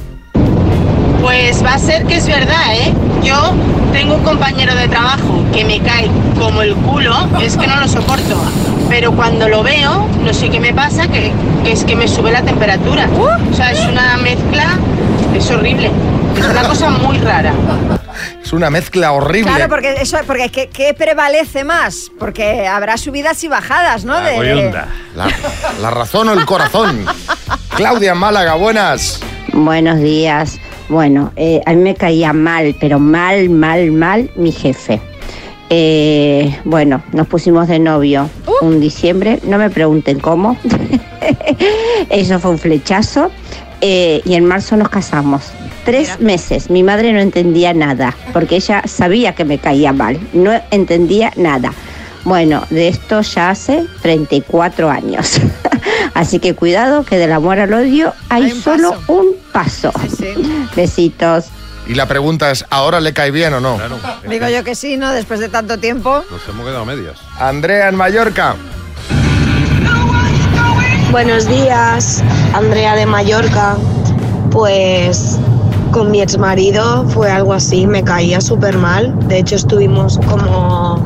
[1.20, 2.94] Pues va a ser que es verdad, ¿eh?
[3.22, 3.52] Yo
[3.92, 7.88] tengo un compañero de trabajo que me cae como el culo, es que no lo
[7.88, 8.40] soporto.
[8.88, 11.32] Pero cuando lo veo, no sé qué me pasa, que,
[11.64, 13.08] es que me sube la temperatura.
[13.50, 14.78] O sea, es una mezcla,
[15.34, 15.90] es horrible.
[16.36, 17.52] Es una cosa muy rara.
[18.42, 19.50] Es una mezcla horrible.
[19.52, 22.10] Claro, porque eso, porque ¿qué, qué prevalece más?
[22.18, 24.20] Porque habrá subidas y bajadas, ¿no?
[24.20, 24.70] De- de-
[25.14, 25.28] La,
[25.80, 27.04] la razón o el corazón.
[27.76, 29.20] Claudia Málaga, buenas.
[29.52, 30.58] Buenos días.
[30.88, 35.00] Bueno, eh, a mí me caía mal, pero mal, mal, mal mi jefe.
[35.68, 40.56] Eh, bueno, nos pusimos de novio un diciembre, no me pregunten cómo.
[42.10, 43.30] Eso fue un flechazo.
[43.80, 45.50] Eh, y en marzo nos casamos.
[45.86, 46.68] Tres meses.
[46.68, 50.18] Mi madre no entendía nada, porque ella sabía que me caía mal.
[50.32, 51.72] No entendía nada.
[52.24, 55.40] Bueno, de esto ya hace 34 años.
[56.14, 59.92] Así que cuidado, que del amor al odio hay, solo un paso.
[60.76, 61.46] Besitos.
[61.86, 63.78] Y la pregunta es, ¿ahora le cae bien o no?
[64.28, 65.12] Digo yo que sí, ¿no?
[65.12, 66.24] Después de tanto tiempo.
[66.32, 67.16] Nos hemos quedado a medias.
[67.38, 68.56] Andrea en Mallorca.
[71.12, 73.76] Buenos días, Andrea de Mallorca.
[74.50, 75.38] Pues
[75.96, 79.18] con mi ex marido fue algo así, me caía súper mal.
[79.28, 80.96] De hecho, estuvimos como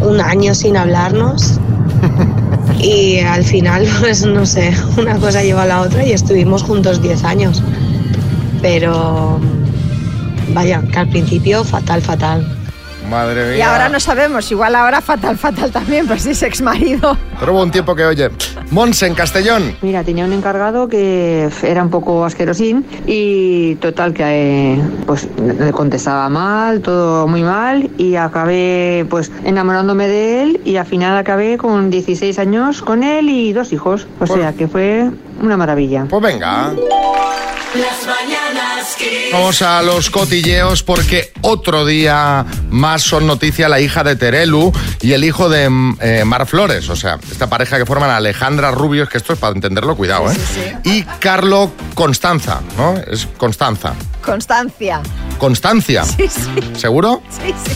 [0.00, 1.60] un año sin hablarnos.
[2.78, 7.00] Y al final, pues no sé, una cosa lleva a la otra y estuvimos juntos
[7.02, 7.62] 10 años.
[8.62, 9.38] Pero
[10.52, 12.46] vaya, que al principio fatal, fatal.
[13.10, 13.58] Madre mía.
[13.58, 17.16] Y ahora no sabemos, igual ahora fatal, fatal también, pues si es ex marido.
[17.38, 18.30] Pero hubo un tiempo que, oye,
[18.70, 19.76] Monse en Castellón.
[19.80, 25.72] Mira, tenía un encargado que era un poco asquerosín y total que eh, pues le
[25.72, 31.58] contestaba mal, todo muy mal y acabé pues enamorándome de él y al final acabé
[31.58, 34.08] con 16 años con él y dos hijos.
[34.18, 36.06] O sea que fue una maravilla.
[36.08, 36.72] Pues venga.
[37.74, 39.32] Las mañanas Kiss.
[39.32, 44.72] Vamos a los cotilleos porque otro día más son noticia la hija de Terelu
[45.02, 45.68] y el hijo de
[46.00, 46.88] eh, Mar Flores.
[46.88, 50.36] O sea, esta pareja que forman Alejandra Rubios, que esto es para entenderlo, cuidado, ¿eh?
[50.84, 52.96] Y Carlo Constanza, ¿no?
[52.96, 53.94] Es Constanza.
[54.24, 55.02] Constancia.
[55.38, 56.04] Constancia.
[56.04, 56.74] Sí, sí.
[56.76, 57.22] ¿Seguro?
[57.30, 57.72] Sí, sí.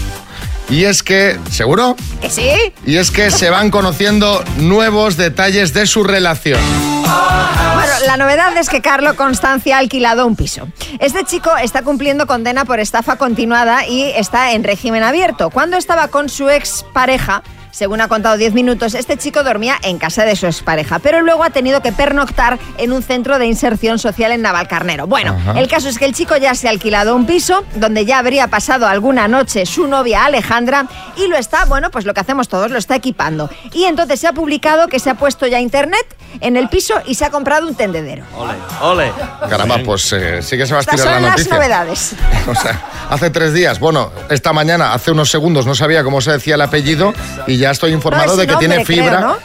[0.70, 1.96] Y es que, ¿seguro?
[2.20, 2.48] ¿Que sí?
[2.86, 6.60] Y es que se van conociendo nuevos detalles de su relación.
[7.02, 10.68] Bueno, la novedad es que Carlo Constancia ha alquilado un piso.
[11.00, 15.50] Este chico está cumpliendo condena por estafa continuada y está en régimen abierto.
[15.50, 19.98] Cuando estaba con su ex pareja, según ha contado 10 minutos, este chico dormía en
[19.98, 23.98] casa de su expareja, pero luego ha tenido que pernoctar en un centro de inserción
[23.98, 25.06] social en Navalcarnero.
[25.06, 25.58] Bueno, Ajá.
[25.58, 28.48] el caso es que el chico ya se ha alquilado un piso donde ya habría
[28.48, 32.70] pasado alguna noche su novia Alejandra y lo está, bueno, pues lo que hacemos todos,
[32.70, 33.50] lo está equipando.
[33.72, 37.14] Y entonces se ha publicado que se ha puesto ya internet en el piso y
[37.14, 38.24] se ha comprado un tendedero.
[38.36, 39.12] Ole, ole.
[39.48, 42.14] Caramba, pues eh, sí que se va a Estas estirar son la las novedades.
[42.48, 46.32] O sea, hace tres días, bueno, esta mañana, hace unos segundos, no sabía cómo se
[46.32, 47.12] decía el apellido
[47.46, 49.20] y ya estoy informado No, de que tiene nombre, creo, fibra.
[49.20, 49.36] ¿no?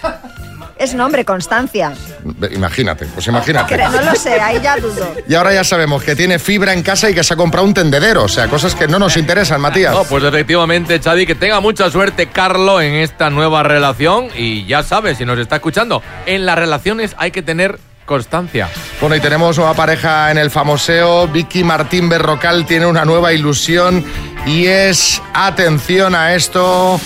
[0.78, 1.94] Es nombre, Constancia.
[2.52, 3.76] Imagínate, pues imagínate.
[3.76, 5.08] Creo, no lo sé, ahí ya dudo.
[5.28, 7.74] Y ahora ya sabemos que tiene fibra en casa y que se ha comprado un
[7.74, 8.24] tendedero.
[8.24, 9.94] O sea, cosas que no nos interesan, Matías.
[9.94, 14.84] No, pues efectivamente, Xavi, que tenga mucha suerte Carlo en esta nueva relación y ya
[14.84, 18.70] sabes, si nos está escuchando, en las relaciones hay que tener constancia.
[19.00, 21.28] Bueno, y tenemos nueva pareja en el famoseo.
[21.28, 24.04] Vicky Martín Berrocal tiene una nueva ilusión
[24.46, 27.00] y es, atención a esto,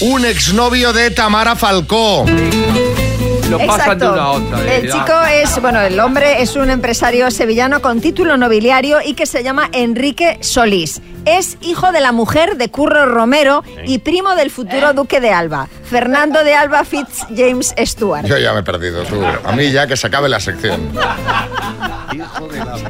[0.00, 2.24] un exnovio de Tamara Falcó.
[3.50, 4.58] Lo pasan de una a otra.
[4.60, 4.98] de El verdad.
[5.06, 9.42] chico es, bueno, el hombre es un empresario sevillano con título nobiliario y que se
[9.42, 11.02] llama Enrique Solís.
[11.26, 15.68] Es hijo de la mujer de Curro Romero y primo del futuro duque de Alba,
[15.84, 18.24] Fernando de Alba Fitz James Stuart.
[18.26, 19.20] Yo ya me he perdido, tú.
[19.44, 20.80] A mí ya que se acabe la sección.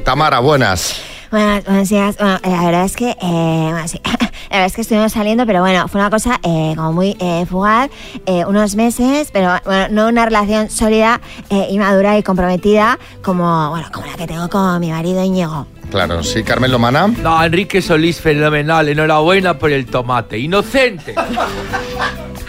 [0.05, 1.01] Tamara, buenas.
[1.31, 2.17] Buenos, buenos días.
[2.19, 4.01] Bueno, la verdad es que eh, bueno, sí.
[4.51, 7.47] La verdad es que estuvimos saliendo, pero bueno, fue una cosa eh, como muy eh,
[7.49, 7.89] fugaz,
[8.27, 13.71] eh, unos meses, pero bueno, no una relación sólida eh, y madura y comprometida como,
[13.71, 15.69] bueno, como la que tengo con mi marido Íñigo.
[15.91, 17.07] Claro, sí, Carmen Lomana.
[17.07, 18.89] No, Enrique Solís, fenomenal.
[18.89, 20.39] Enhorabuena por el tomate.
[20.39, 21.15] Inocente.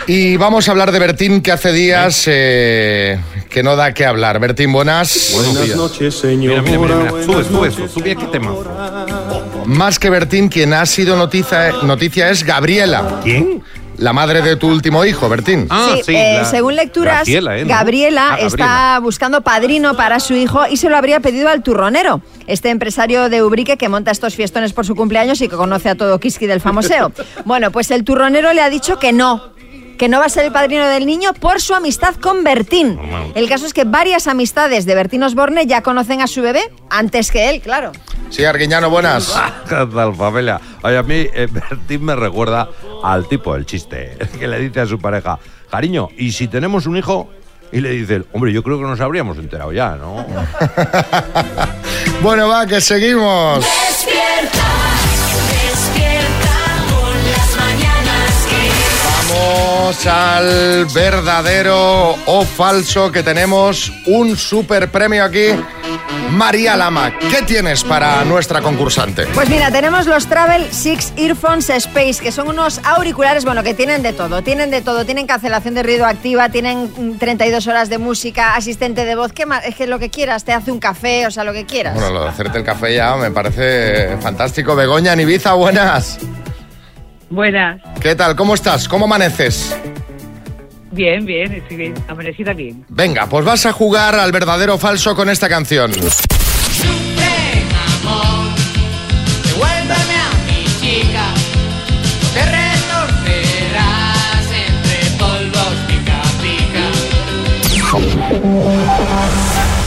[0.07, 4.39] Y vamos a hablar de Bertín, que hace días eh, que no da que hablar.
[4.39, 5.31] Bertín, buenas.
[5.33, 6.63] Buenas noches, señor.
[6.63, 7.25] Mira, mira, mira, mira.
[7.25, 7.87] Sube, sube eso.
[7.87, 8.51] Sube aquí tema.
[9.65, 13.19] Más que Bertín, quien ha sido noticia, noticia es Gabriela.
[13.23, 13.63] ¿Quién?
[13.97, 15.67] La madre de tu último hijo, Bertín.
[16.03, 17.63] Sí, eh, según lecturas, Graciela, ¿eh?
[17.63, 17.69] ¿no?
[17.69, 18.47] Gabriela, Ah, Gabriela.
[18.47, 23.29] está buscando padrino para su hijo y se lo habría pedido al turronero, este empresario
[23.29, 26.47] de Ubrique que monta estos fiestones por su cumpleaños y que conoce a todo Kiski
[26.47, 27.11] del famoseo.
[27.45, 29.51] Bueno, pues el turronero le ha dicho que no,
[30.01, 32.99] que no va a ser el padrino del niño por su amistad con Bertín.
[33.35, 37.29] El caso es que varias amistades de Bertín Osborne ya conocen a su bebé antes
[37.29, 37.91] que él, claro.
[38.31, 39.31] Sí, Arguiñano, buenas.
[39.69, 40.59] ¿Qué tal, familia?
[40.81, 42.67] Oye, a mí eh, Bertín me recuerda
[43.03, 45.37] al tipo del chiste, el que le dice a su pareja,
[45.69, 47.29] cariño, ¿y si tenemos un hijo?
[47.71, 50.25] Y le dice, hombre, yo creo que nos habríamos enterado ya, ¿no?
[52.23, 53.63] Bueno, va, que seguimos.
[53.63, 54.70] Despierta
[59.91, 65.47] Vamos al verdadero o falso que tenemos un super premio aquí.
[66.29, 69.25] María Lama, ¿qué tienes para nuestra concursante?
[69.33, 74.01] Pues mira, tenemos los Travel Six Earphones Space, que son unos auriculares, bueno, que tienen
[74.01, 77.97] de todo, tienen de todo, tienen cancelación de ruido activa, tienen mm, 32 horas de
[77.97, 79.65] música, asistente de voz, ¿qué más?
[79.65, 81.95] Es que lo que quieras, te hace un café, o sea, lo que quieras.
[81.95, 84.73] Bueno, lo de hacerte el café ya me parece fantástico.
[84.73, 86.17] Begoña, en Ibiza, buenas.
[87.31, 87.81] Buenas.
[88.01, 88.35] ¿Qué tal?
[88.35, 88.87] ¿Cómo estás?
[88.89, 89.73] ¿Cómo amaneces?
[90.91, 91.93] Bien, bien, estoy bien.
[92.09, 92.83] Amanecida bien.
[92.89, 95.91] Venga, pues vas a jugar al verdadero o falso con esta canción.
[95.91, 96.11] Devuélveme
[100.17, 101.23] a mi chica.
[102.33, 106.85] Te retorcerás entre polvos pica pica.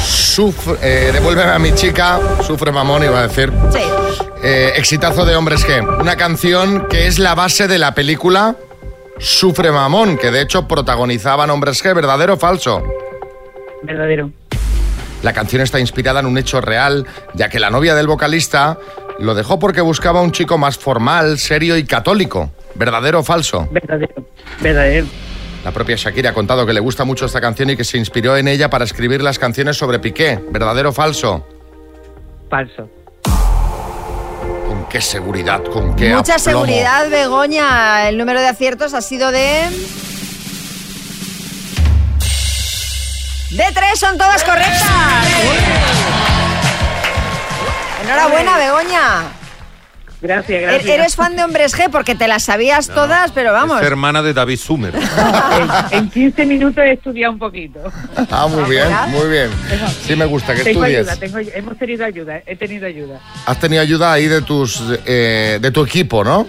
[0.02, 3.52] Sufre, eh, devuélveme a mi chica, sufre mamón, iba a decir.
[3.70, 3.80] Sí.
[4.46, 6.00] Eh, exitazo de Hombres G.
[6.02, 8.56] Una canción que es la base de la película
[9.18, 12.82] Sufre Mamón, que de hecho protagonizaban Hombres G, ¿verdadero o falso?
[13.82, 14.30] Verdadero.
[15.22, 18.78] La canción está inspirada en un hecho real, ya que la novia del vocalista
[19.18, 22.52] lo dejó porque buscaba un chico más formal, serio y católico.
[22.74, 23.66] ¿Verdadero o falso?
[23.70, 24.26] Verdadero.
[24.60, 25.06] Verdadero.
[25.64, 28.36] La propia Shakira ha contado que le gusta mucho esta canción y que se inspiró
[28.36, 30.38] en ella para escribir las canciones sobre Piqué.
[30.50, 31.46] ¿Verdadero o falso?
[32.50, 32.90] Falso.
[34.94, 35.64] ¿Con qué seguridad?
[35.64, 36.60] ¿Con qué Mucha aplomo?
[36.66, 38.08] seguridad, Begoña.
[38.08, 39.68] El número de aciertos ha sido de...
[43.50, 44.84] De tres son todas correctas.
[48.04, 49.22] Enhorabuena, Begoña.
[50.24, 50.90] Gracias, Er- gracias.
[50.94, 53.78] Eres fan de Hombres G porque te las sabías todas, pero vamos.
[53.78, 54.94] Es hermana de David Sumer.
[55.90, 57.80] En 15 minutos he estudiado un poquito.
[58.30, 59.50] Ah, muy bien, muy bien.
[60.06, 61.08] Sí me gusta que Tengo estudies.
[61.10, 63.20] ayuda, tengo, hemos tenido ayuda, he tenido ayuda.
[63.44, 66.46] Has tenido ayuda ahí de tus eh, de tu equipo, ¿no?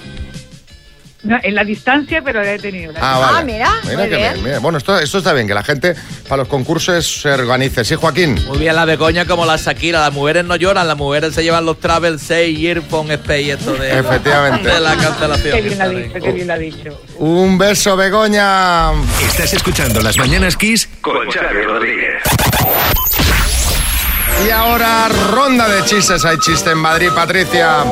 [1.25, 2.91] No, en la distancia, pero la he tenido.
[2.93, 3.53] la Ah, vale.
[3.53, 3.69] tenido.
[3.83, 4.59] Mira bien, mira.
[4.59, 5.95] Bueno, esto, esto está bien, que la gente
[6.27, 7.83] para los concursos se organice.
[7.83, 8.39] Sí, Joaquín.
[8.47, 9.99] Muy bien la Begoña como la Shakira.
[10.01, 13.99] Las mujeres no lloran, las mujeres se llevan los Travel 6, Earphone, Space, esto de,
[13.99, 14.69] Efectivamente.
[14.69, 15.55] de la cancelación.
[15.55, 17.01] Qué bien la ha dicho, qué bien la ha dicho.
[17.17, 18.91] Un beso, Begoña.
[19.27, 21.94] Estás escuchando Las Mañanas Kiss con Xavi Rodríguez.
[24.45, 26.23] Y ahora, ronda de chistes.
[26.23, 27.83] Hay chiste en Madrid, Patricia.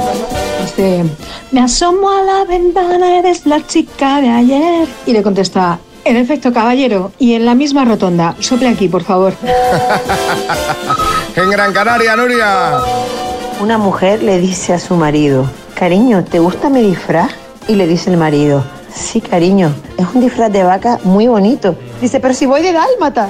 [0.62, 1.04] Dice,
[1.52, 4.88] me asomo a la ventana, eres la chica de ayer.
[5.08, 8.36] Y le contesta, en efecto, caballero, y en la misma rotonda.
[8.40, 9.34] Sople aquí, por favor.
[11.36, 12.78] En Gran Canaria, Nuria.
[13.60, 17.32] Una mujer le dice a su marido, cariño, ¿te gusta mi disfraz?
[17.68, 18.64] Y le dice el marido,
[18.94, 21.76] sí, cariño, es un disfraz de vaca muy bonito.
[22.00, 23.30] Dice, pero si voy de dálmata.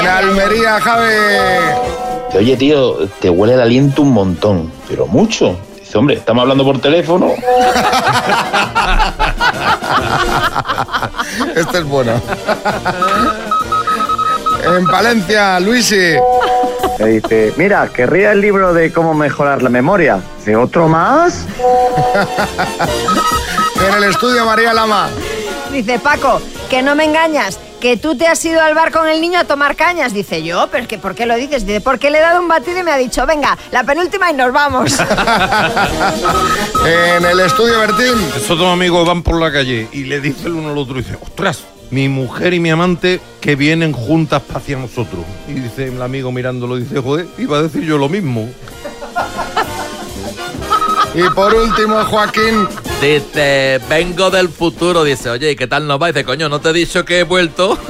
[0.00, 2.13] En Almería, Javi.
[2.34, 5.56] Oye, tío, te huele el aliento un montón, pero mucho.
[5.78, 7.30] Dice, hombre, estamos hablando por teléfono.
[11.54, 12.20] Este es bueno.
[14.66, 16.14] En Palencia, Luisi.
[16.98, 20.20] Me dice, mira, querría el libro de cómo mejorar la memoria.
[20.46, 21.46] ¿De otro más?
[23.86, 25.08] En el estudio, María Lama.
[25.70, 29.20] Dice Paco, que no me engañas, que tú te has ido al bar con el
[29.20, 30.14] niño a tomar cañas.
[30.14, 31.66] Dice yo, pero es que ¿por qué lo dices?
[31.66, 34.34] Dice, porque le he dado un batido y me ha dicho, venga, la penúltima y
[34.34, 34.96] nos vamos.
[36.86, 38.14] En el estudio, Bertín.
[38.36, 41.18] Estos dos amigos van por la calle y le dice el uno al otro, dice,
[41.20, 45.22] ostras, mi mujer y mi amante que vienen juntas hacia nosotros.
[45.46, 48.48] Y dice el amigo mirándolo, dice, joder, iba a decir yo lo mismo.
[51.14, 52.66] Y por último, Joaquín.
[53.00, 55.04] Dice, vengo del futuro.
[55.04, 56.06] Dice, oye, ¿y qué tal nos va?
[56.08, 57.78] Dice, coño, ¿no te he dicho que he vuelto?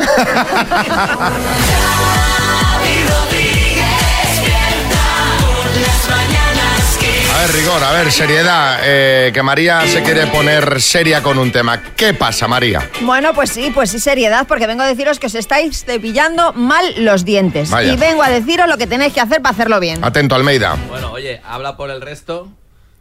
[7.35, 8.79] A ver, rigor, a ver, seriedad.
[8.85, 11.83] eh, que María se quiere poner seria con un tema.
[11.97, 12.89] ¿Qué pasa, María?
[13.01, 16.85] Bueno, pues sí, pues sí, seriedad, porque vengo a deciros que os estáis cepillando mal
[17.05, 17.71] los dientes.
[17.71, 17.93] Vaya.
[17.93, 20.05] Y vengo a deciros lo que tenéis que hacer para hacerlo bien.
[20.05, 20.77] Atento, Almeida.
[20.89, 22.49] Bueno, oye, habla por el resto.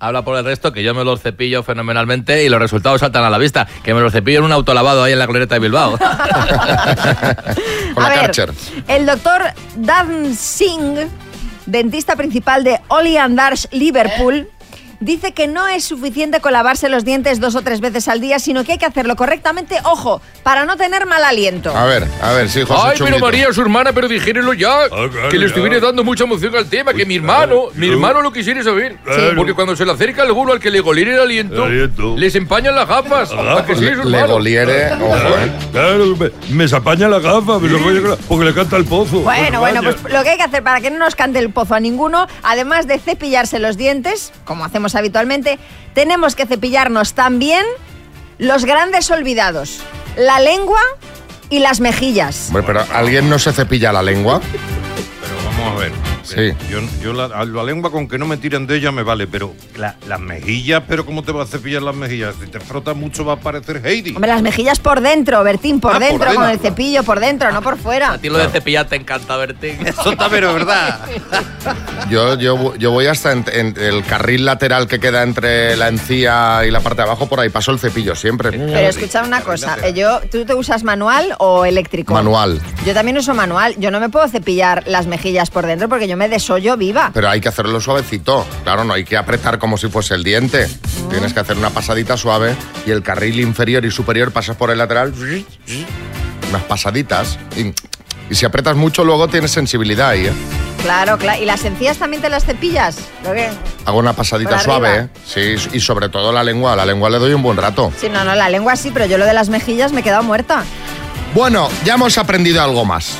[0.03, 3.29] Habla por el resto, que yo me los cepillo fenomenalmente y los resultados saltan a
[3.29, 3.65] la vista.
[3.83, 5.97] Que me los cepillo en un autolavado ahí en la glorieta de Bilbao.
[5.97, 6.09] Con
[8.03, 8.51] A la ver, Karcher.
[8.89, 9.43] El doctor
[9.77, 11.07] Dan Singh,
[11.67, 14.49] dentista principal de Oli and Darsh, Liverpool,
[15.03, 18.39] dice que no es suficiente con lavarse los dientes dos o tres veces al día,
[18.39, 21.75] sino que hay que hacerlo correctamente, ojo, para no tener mal aliento.
[21.75, 23.19] A ver, a ver, sí, José Ay, pero.
[23.19, 24.87] María, su hermana, pero dijérenlo ya.
[25.29, 28.63] que le estuviera dando mucha emoción al tema, que mi hermano, mi hermano lo quisiera
[28.63, 28.97] saber.
[29.03, 29.33] Claro.
[29.35, 31.67] Porque cuando se le acerca alguno al que le goliere el aliento,
[32.17, 33.31] les empañan las gafas.
[33.31, 34.27] ¿A que sí, Le hermano?
[34.33, 35.51] goliere, ojo, eh.
[35.71, 38.85] Claro, me, me se apaña la gafa, me lo voy a- porque le canta el
[38.85, 39.19] pozo.
[39.21, 39.97] Bueno, bueno, vaya.
[40.01, 42.27] pues lo que hay que hacer para que no nos cante el pozo a ninguno,
[42.43, 45.59] además de cepillarse los dientes, como hacemos habitualmente,
[45.93, 47.65] tenemos que cepillarnos también
[48.37, 49.81] los grandes olvidados,
[50.17, 50.81] la lengua
[51.49, 52.47] y las mejillas.
[52.47, 54.41] Hombre, pero ¿alguien no se cepilla la lengua?
[55.83, 55.91] Ver.
[56.23, 56.53] Sí.
[56.69, 59.95] Yo, yo la, lengua con que no me tiren de ella me vale, pero la-
[60.07, 62.35] las mejillas, pero ¿cómo te vas a cepillar las mejillas?
[62.41, 64.15] Si te frotas mucho va a parecer Heidi.
[64.15, 67.51] Hombre, las mejillas por dentro, Bertín, por Ah, por dentro, con el cepillo por dentro,
[67.51, 68.13] no por fuera.
[68.13, 69.77] A ti lo de cepillar te encanta, Bertín.
[69.85, 70.99] Eso también es verdad.
[72.09, 76.61] Yo, yo, yo voy hasta en, en el carril lateral que queda entre la encía
[76.67, 78.51] y la parte de abajo, por ahí paso el cepillo siempre.
[78.51, 82.13] Pero escucha una cosa, eh, yo, ¿tú te usas manual o eléctrico?
[82.13, 82.61] Manual.
[82.85, 83.75] Yo también uso manual.
[83.77, 87.11] Yo no me puedo cepillar las mejillas por dentro porque yo me desollo viva.
[87.13, 88.45] Pero hay que hacerlo suavecito.
[88.63, 90.69] Claro, no hay que apretar como si fuese el diente.
[91.09, 92.55] Tienes que hacer una pasadita suave
[92.85, 95.13] y el carril inferior y superior pasas por el lateral.
[96.49, 97.37] Unas pasaditas.
[97.55, 97.73] Y,
[98.31, 100.33] y si apretas mucho, luego tienes sensibilidad ahí, ¿eh?
[100.81, 101.41] Claro, claro.
[101.41, 102.97] ¿Y las encías también te las cepillas?
[103.23, 103.49] ¿Lo que?
[103.85, 104.97] Hago una pasadita suave.
[104.97, 105.07] ¿eh?
[105.25, 106.75] Sí, y sobre todo la lengua.
[106.75, 107.93] La lengua le doy un buen rato.
[107.97, 110.23] Sí, no, no, la lengua sí, pero yo lo de las mejillas me he quedado
[110.23, 110.65] muerta.
[111.33, 113.13] Bueno, ya hemos aprendido algo más.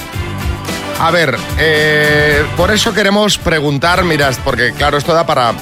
[1.00, 5.54] A ver, eh, por eso queremos preguntar, miras, porque claro, esto da para...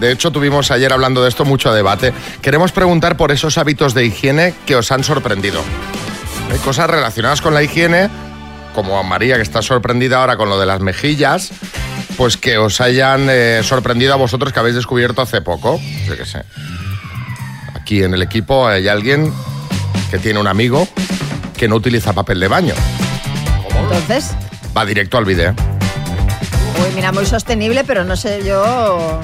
[0.00, 2.12] De hecho, tuvimos ayer hablando de esto mucho debate.
[2.40, 5.60] Queremos preguntar por esos hábitos de higiene que os han sorprendido.
[6.52, 8.08] Hay cosas relacionadas con la higiene,
[8.74, 11.50] como a María, que está sorprendida ahora con lo de las mejillas,
[12.16, 15.80] pues que os hayan eh, sorprendido a vosotros que habéis descubierto hace poco.
[16.06, 16.42] Yo qué sé.
[17.74, 19.32] Aquí en el equipo hay alguien
[20.10, 20.86] que tiene un amigo
[21.56, 22.74] que no utiliza papel de baño.
[23.76, 24.32] Entonces,
[24.78, 25.52] Va directo al vídeo.
[26.80, 29.20] uy, mira, muy sostenible, pero no sé yo...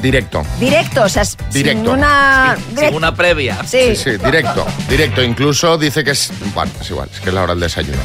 [0.00, 0.42] Directo.
[0.58, 1.22] Directo, o sea,
[1.52, 1.82] Directo.
[1.82, 2.56] sin una...
[2.78, 3.58] Sin una previa.
[3.66, 3.94] Sí.
[3.94, 4.64] Sí, sí, directo.
[4.88, 5.22] Directo.
[5.22, 6.30] Incluso dice que es.
[6.54, 7.98] Bueno, es igual, es que es la hora del desayuno.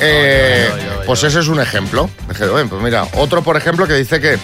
[0.00, 0.70] Eh,
[1.06, 2.08] pues ese es un ejemplo.
[2.28, 4.38] Dije, "Oye, pues mira, otro, por ejemplo, que dice que,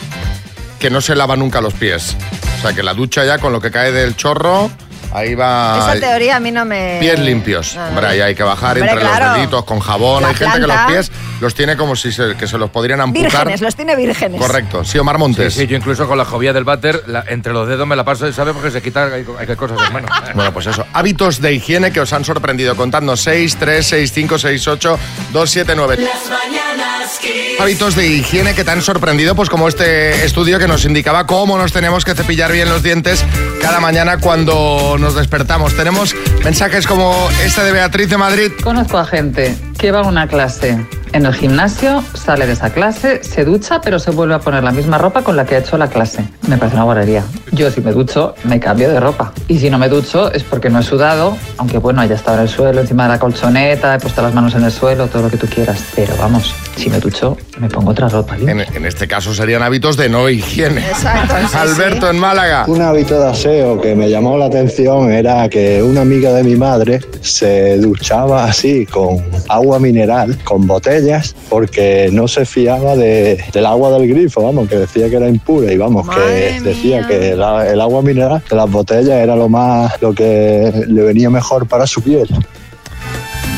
[0.80, 2.16] que no se lava nunca los pies.
[2.58, 4.70] O sea, que la ducha ya con lo que cae del chorro,
[5.12, 5.78] ahí va.
[5.92, 6.98] Esa teoría a mí no me...
[7.00, 7.74] Pies limpios.
[7.74, 7.88] No, no.
[7.90, 9.26] Hombre, ahí hay que bajar Hombre, entre claro.
[9.26, 10.22] los deditos con jabón.
[10.22, 10.92] La hay gente que los planta.
[10.92, 13.30] pies los tiene como si se, que se los podrían amputar.
[13.30, 14.40] Vírgenes, los tiene vírgenes.
[14.40, 14.84] Correcto.
[14.84, 15.54] Sí, Omar Montes.
[15.54, 18.04] Sí, sí, yo incluso con la jovía del váter, la- entre los dedos me la
[18.04, 18.54] paso, ¿sabes?
[18.54, 20.08] Porque se quita, hay, hay cosas, hermano.
[20.34, 20.84] Bueno, pues eso.
[20.92, 22.76] Hábitos de higiene que os han sorprendido.
[22.76, 24.98] Contadnos 6, 3, 6, 5, 6, 8,
[25.32, 25.96] 2, 7, 9.
[25.98, 27.60] Las mañanas Kiss.
[27.60, 31.56] Hábitos de higiene que te han sorprendido, pues como este estudio que nos indicaba cómo
[31.56, 33.24] nos tenemos que cepillar bien los dientes
[33.62, 35.72] cada mañana cuando nos despertamos.
[35.76, 38.50] Tenemos mensajes como este de Beatriz de Madrid.
[38.60, 43.22] Conozco a gente que va a una clase en el gimnasio, sale de esa clase,
[43.22, 45.78] se ducha, pero se vuelve a poner la misma ropa con la que ha hecho
[45.78, 46.24] la clase.
[46.48, 47.24] Me parece una guarrería.
[47.52, 49.32] Yo si me ducho, me cambio de ropa.
[49.48, 52.42] Y si no me ducho es porque no he sudado, aunque bueno, haya estado en
[52.44, 55.30] el suelo, encima de la colchoneta, he puesto las manos en el suelo, todo lo
[55.30, 55.82] que tú quieras.
[55.94, 58.36] Pero vamos, si me ducho, me pongo otra ropa.
[58.36, 60.86] En, en este caso serían hábitos de no higiene.
[60.86, 62.64] Exacto, sí, Alberto en Málaga.
[62.66, 66.56] Un hábito de aseo que me llamó la atención era que una amiga de mi
[66.56, 70.66] madre se duchaba así con agua mineral, con
[71.06, 75.28] botellas, porque no se fiaba de- del agua del grifo, vamos, que decía que era
[75.28, 80.00] impura y vamos, que decía que el agua mineral de las botellas era lo más,
[80.02, 82.28] lo que le venía mejor para su piel.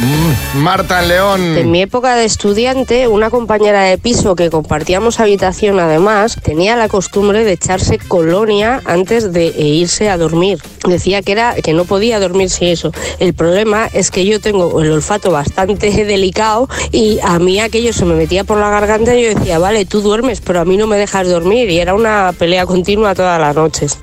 [0.00, 1.58] Mm, Marta León.
[1.58, 6.88] En mi época de estudiante, una compañera de piso que compartíamos habitación además tenía la
[6.88, 10.60] costumbre de echarse colonia antes de e irse a dormir.
[10.86, 12.92] Decía que era que no podía dormir sin eso.
[13.18, 18.04] El problema es que yo tengo el olfato bastante delicado y a mí aquello se
[18.04, 20.86] me metía por la garganta y yo decía, vale, tú duermes, pero a mí no
[20.86, 23.98] me dejas dormir y era una pelea continua todas las noches.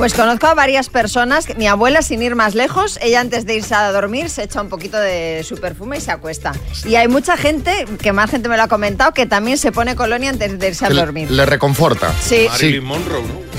[0.00, 1.46] Pues conozco a varias personas.
[1.58, 4.70] Mi abuela, sin ir más lejos, ella antes de irse a dormir se echa un
[4.70, 6.52] poquito de su perfume y se acuesta.
[6.86, 9.94] Y hay mucha gente, que más gente me lo ha comentado, que también se pone
[9.96, 11.30] colonia antes de irse a Que le- dormir.
[11.30, 12.10] Le reconforta.
[12.18, 12.48] Sí.
[12.56, 12.80] sí.
[12.80, 13.50] Monroe, ¿no?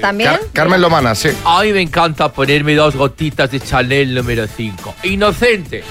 [0.00, 0.30] ¿También?
[0.30, 1.28] Car- Carmen Lomana, sí.
[1.44, 4.94] A mí me encanta ponerme dos gotitas de Chanel número 5.
[5.02, 5.84] Inocente.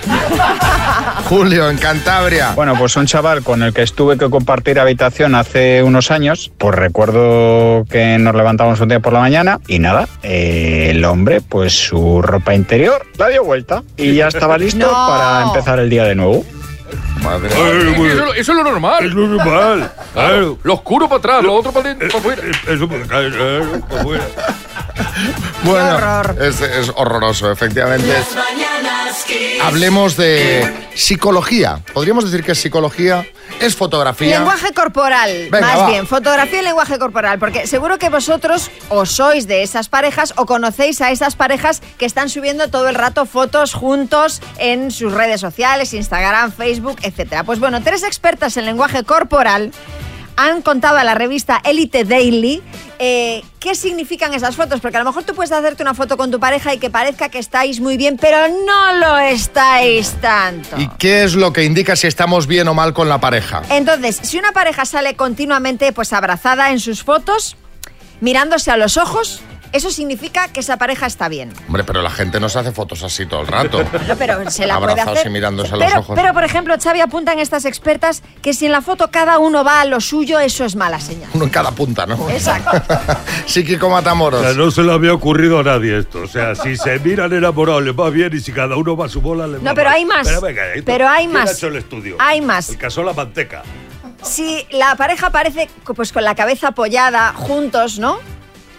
[1.26, 2.54] Julio, en Cantabria.
[2.56, 6.74] Bueno, pues un chaval con el que estuve que compartir habitación hace unos años, pues
[6.74, 11.74] recuerdo que nos levantamos un día por la mañana y nada, eh, el hombre, pues
[11.74, 14.92] su ropa interior la dio vuelta y ya estaba listo No.
[14.92, 16.46] para empezar el día de nuevo.
[17.24, 19.06] Madre Eso, eso es lo normal.
[19.06, 19.92] Es lo normal.
[20.14, 20.58] Claro.
[20.64, 22.42] Lo oscuro para atrás, lo otro para dentro, para afuera.
[22.68, 24.24] Eso por acá, claro, por fuera.
[25.64, 28.12] Bueno, Es, es horroroso, efectivamente.
[29.62, 31.80] Hablemos de psicología.
[31.94, 33.28] Podríamos decir que es psicología,
[33.60, 34.38] es fotografía.
[34.38, 35.90] Lenguaje corporal, Venga, más va.
[35.90, 40.46] bien, fotografía y lenguaje corporal, porque seguro que vosotros o sois de esas parejas o
[40.46, 45.42] conocéis a esas parejas que están subiendo todo el rato fotos juntos en sus redes
[45.42, 47.44] sociales, Instagram, Facebook, etcétera.
[47.44, 49.72] Pues bueno, tres expertas en lenguaje corporal
[50.40, 52.62] han contado a la revista Elite Daily
[52.98, 56.32] eh, qué significan esas fotos, porque a lo mejor tú puedes hacerte una foto con
[56.32, 60.80] tu pareja y que parezca que estáis muy bien, pero no lo estáis tanto.
[60.80, 63.64] ¿Y qué es lo que indica si estamos bien o mal con la pareja?
[63.70, 67.58] Entonces, si una pareja sale continuamente pues abrazada en sus fotos,
[68.22, 69.42] mirándose a los ojos,
[69.72, 71.52] eso significa que esa pareja está bien.
[71.68, 73.84] Hombre, pero la gente no se hace fotos así todo el rato.
[74.08, 75.28] No, pero se la puede Abrazados hacer.
[75.28, 76.16] y mirándose a los ojos.
[76.20, 79.82] pero, por ejemplo, Xavi apuntan estas expertas que si en la foto cada uno va
[79.82, 81.30] a lo suyo, eso es mala señal.
[81.34, 82.30] Uno en cada punta, ¿no?
[82.30, 82.72] Exacto.
[83.46, 84.42] Psíquico Matamoros.
[84.42, 86.22] O sea, no se le había ocurrido a nadie esto.
[86.22, 89.10] O sea, si se miran enamorados les va bien y si cada uno va a
[89.10, 89.98] su bola les va No, pero mal.
[89.98, 90.28] hay más.
[90.28, 91.50] Pero, venga, hay ¿Quién más.
[91.50, 92.16] ha hecho el estudio?
[92.20, 92.70] Hay más.
[92.70, 93.64] El caso de la manteca.
[94.22, 98.20] Si la pareja aparece pues con la cabeza apoyada, juntos, ¿no?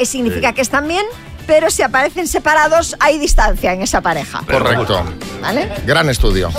[0.06, 0.54] Significa Sí.
[0.54, 1.04] que están bien,
[1.46, 4.42] pero si aparecen separados, hay distancia en esa pareja.
[4.48, 5.04] Correcto.
[5.40, 5.68] ¿Vale?
[5.86, 6.50] Gran estudio.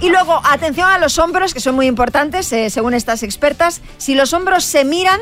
[0.00, 3.80] Y luego, atención a los hombros, que son muy importantes, eh, según estas expertas.
[3.98, 5.18] Si los hombros se miran,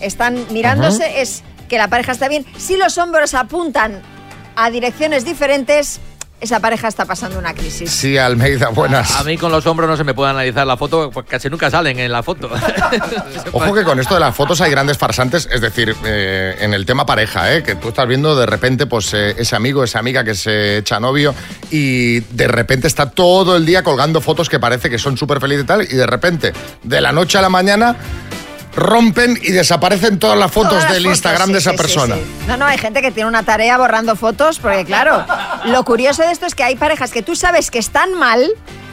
[0.00, 2.44] están mirándose, es que la pareja está bien.
[2.58, 4.02] Si los hombros apuntan
[4.56, 6.00] a direcciones diferentes,
[6.40, 7.90] esa pareja está pasando una crisis.
[7.90, 9.14] Sí, Almeida, buenas.
[9.16, 11.70] A mí con los hombros no se me puede analizar la foto, pues casi nunca
[11.70, 12.50] salen en la foto.
[13.52, 16.86] Ojo que con esto de las fotos hay grandes farsantes, es decir, eh, en el
[16.86, 17.62] tema pareja, ¿eh?
[17.62, 20.98] que tú estás viendo de repente pues eh, ese amigo, esa amiga que se echa
[20.98, 21.34] novio
[21.70, 25.64] y de repente está todo el día colgando fotos que parece que son súper felices
[25.64, 27.96] y tal, y de repente, de la noche a la mañana,
[28.74, 31.76] rompen y desaparecen todas las fotos Todas las del fotos, Instagram sí, de esa sí,
[31.76, 32.14] persona.
[32.16, 32.22] sí.
[32.46, 35.24] No, no, hay gente que tiene una tarea borrando fotos, porque claro,
[35.64, 38.44] lo curioso de esto es que hay parejas que tú sabes que están mal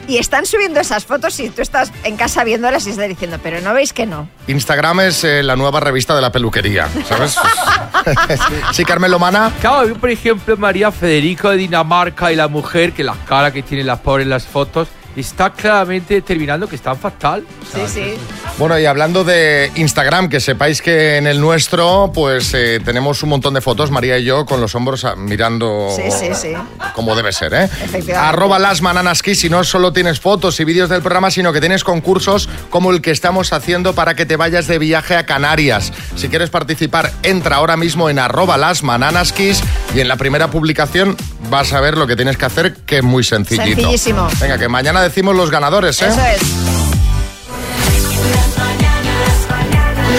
[0.08, 3.60] y están subiendo esas fotos y tú estás en casa viéndolas y estás diciendo, pero
[3.60, 4.28] no veis que no.
[4.46, 7.36] Instagram es eh, la nueva revista de la peluquería, ¿sabes?
[8.72, 9.52] sí, Carmen Lomana.
[9.60, 13.62] Claro, yo, por ejemplo, María Federico de Dinamarca y la mujer, que las caras que
[13.62, 14.88] tienen las pobres en las fotos,
[15.20, 17.44] está claramente determinando que están fatal.
[17.72, 18.14] Sí, sí.
[18.58, 23.30] Bueno, y hablando de Instagram, que sepáis que en el nuestro, pues eh, tenemos un
[23.30, 26.54] montón de fotos, María y yo, con los hombros ah, mirando Sí, sí, sí.
[26.94, 27.64] como debe ser, ¿eh?
[27.64, 28.14] Efectivamente.
[28.14, 31.60] Arroba las Mananas Kiss, y no solo tienes fotos y vídeos del programa, sino que
[31.60, 35.92] tienes concursos como el que estamos haciendo para que te vayas de viaje a Canarias.
[36.16, 39.62] Si quieres participar, entra ahora mismo en arroba las Mananas Kiss
[39.94, 41.16] y en la primera publicación
[41.50, 43.80] vas a ver lo que tienes que hacer, que es muy sencillito.
[43.80, 44.28] Sencillísimo.
[44.40, 46.08] Venga, que mañana decimos los ganadores, ¿eh?
[46.08, 46.42] Eso es.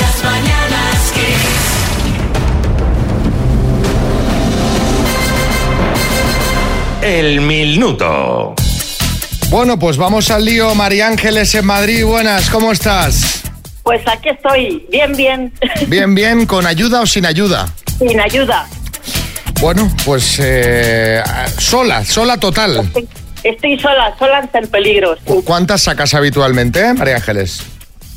[0.02, 2.40] Las mañanas Kiss.
[7.02, 8.54] El minuto.
[9.50, 10.76] Bueno, pues vamos al lío.
[10.76, 13.42] María Ángeles en Madrid, buenas, ¿cómo estás?
[13.84, 15.52] Pues aquí estoy, bien, bien,
[15.88, 17.68] Bien, bien, con ayuda o sin ayuda.
[17.98, 18.68] sin ayuda.
[19.60, 21.22] Bueno, pues eh,
[21.58, 22.92] sola, sola total.
[23.44, 25.16] Estoy sola, sola ante el peligro.
[25.24, 27.66] ¿Cu- ¿Cuántas sacas habitualmente, María Ángeles?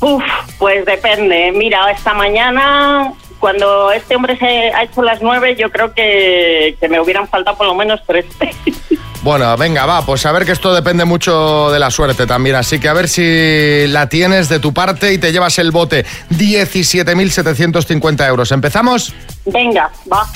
[0.01, 0.23] Uf,
[0.59, 1.51] pues depende.
[1.53, 6.89] Mira, esta mañana, cuando este hombre se ha hecho las nueve, yo creo que, que
[6.89, 8.25] me hubieran faltado por lo menos tres.
[9.23, 12.77] Bueno, venga, va, pues a ver que esto depende mucho de la suerte también, así
[12.77, 16.05] que a ver si la tienes de tu parte y te llevas el bote.
[16.31, 18.51] 17.750 euros.
[18.51, 19.15] ¿Empezamos?
[19.45, 20.27] Venga, va.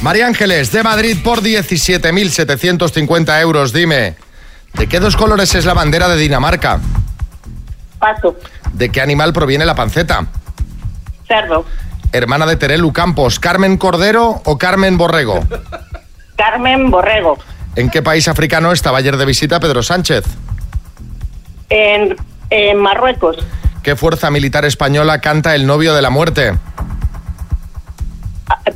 [0.00, 3.74] María Ángeles, de Madrid por 17.750 euros.
[3.74, 4.16] Dime,
[4.72, 6.80] ¿de qué dos colores es la bandera de Dinamarca?
[7.98, 8.34] Paso.
[8.72, 10.26] ¿De qué animal proviene la panceta?
[11.28, 11.66] Cerdo.
[12.12, 15.46] Hermana de Terelu Campos, ¿Carmen Cordero o Carmen Borrego?
[16.36, 17.38] Carmen Borrego.
[17.76, 20.24] ¿En qué país africano estaba ayer de visita Pedro Sánchez?
[21.70, 22.16] En,
[22.50, 23.36] en Marruecos.
[23.82, 26.52] ¿Qué fuerza militar española canta El novio de la muerte?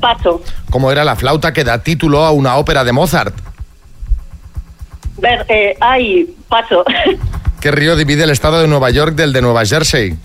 [0.01, 0.43] paso.
[0.71, 3.35] ¿Cómo era la flauta que da título a una ópera de Mozart?
[5.19, 6.85] Ver, eh, ay, paso.
[7.61, 10.17] ¿Qué río divide el estado de Nueva York del de Nueva Jersey?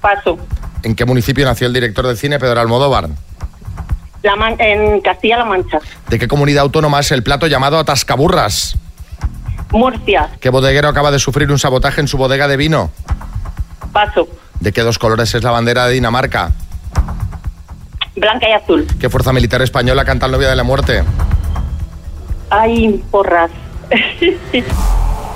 [0.00, 0.38] paso.
[0.82, 3.08] ¿En qué municipio nació el director de cine Pedro Almodóvar?
[4.22, 5.78] La Man- en Castilla-La Mancha.
[6.08, 8.76] ¿De qué comunidad autónoma es el plato llamado atascaburras?
[9.70, 12.90] Murcia, ¿Qué bodeguero acaba de sufrir un sabotaje en su bodega de vino?
[13.92, 14.28] paso.
[14.60, 16.50] ¿De qué dos colores es la bandera de Dinamarca?
[18.14, 18.86] Blanca y azul.
[19.00, 21.02] ¿Qué fuerza militar española canta el novia de la muerte?
[22.50, 23.50] Ay, porras.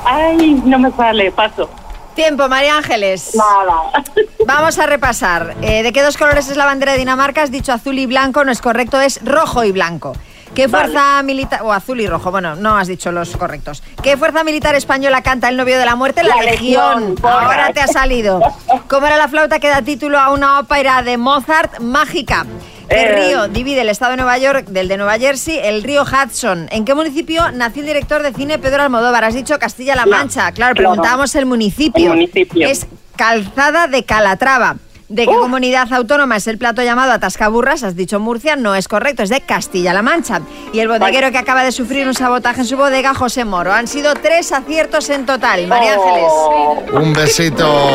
[0.07, 1.69] ay, no me sale, paso.
[2.15, 3.35] Tiempo, María Ángeles.
[3.35, 4.05] Nada.
[4.47, 5.57] Vamos a repasar.
[5.63, 7.43] Eh, ¿De qué dos colores es la bandera de Dinamarca?
[7.43, 10.13] Has dicho azul y blanco, no es correcto, es rojo y blanco.
[10.55, 13.85] ¿Qué fuerza militar, o azul y rojo, bueno, no has dicho los correctos.
[14.03, 16.25] ¿Qué fuerza militar española canta el novio de la muerte?
[16.25, 17.11] La, La Legión.
[17.11, 17.17] Legión.
[17.23, 18.41] Ahora te ha salido.
[18.89, 22.47] ¿Cómo era la flauta que da título a una ópera de Mozart mágica?
[22.91, 23.29] ¿Qué Eh.
[23.29, 25.59] río divide el estado de Nueva York del de Nueva Jersey?
[25.63, 26.67] El río Hudson.
[26.73, 29.23] ¿En qué municipio nació el director de cine Pedro Almodóvar?
[29.25, 30.51] Has dicho Castilla-La No, Mancha.
[30.53, 30.75] Claro, claro.
[30.75, 32.07] preguntábamos el municipio.
[32.07, 32.67] El municipio.
[32.67, 32.87] Es
[33.17, 34.77] Calzada de Calatrava.
[35.11, 37.83] ¿De qué comunidad autónoma es el plato llamado Atascaburras?
[37.83, 40.41] Has dicho Murcia, no es correcto, es de Castilla-La Mancha.
[40.73, 43.73] Y el bodeguero que acaba de sufrir un sabotaje en su bodega, José Moro.
[43.73, 45.67] Han sido tres aciertos en total.
[45.67, 46.33] María Ángeles.
[46.93, 47.91] Un besito.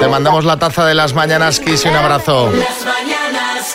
[0.00, 2.50] Te mandamos la taza de las mañanas Kiss y un abrazo.
[2.50, 3.74] Las mañanas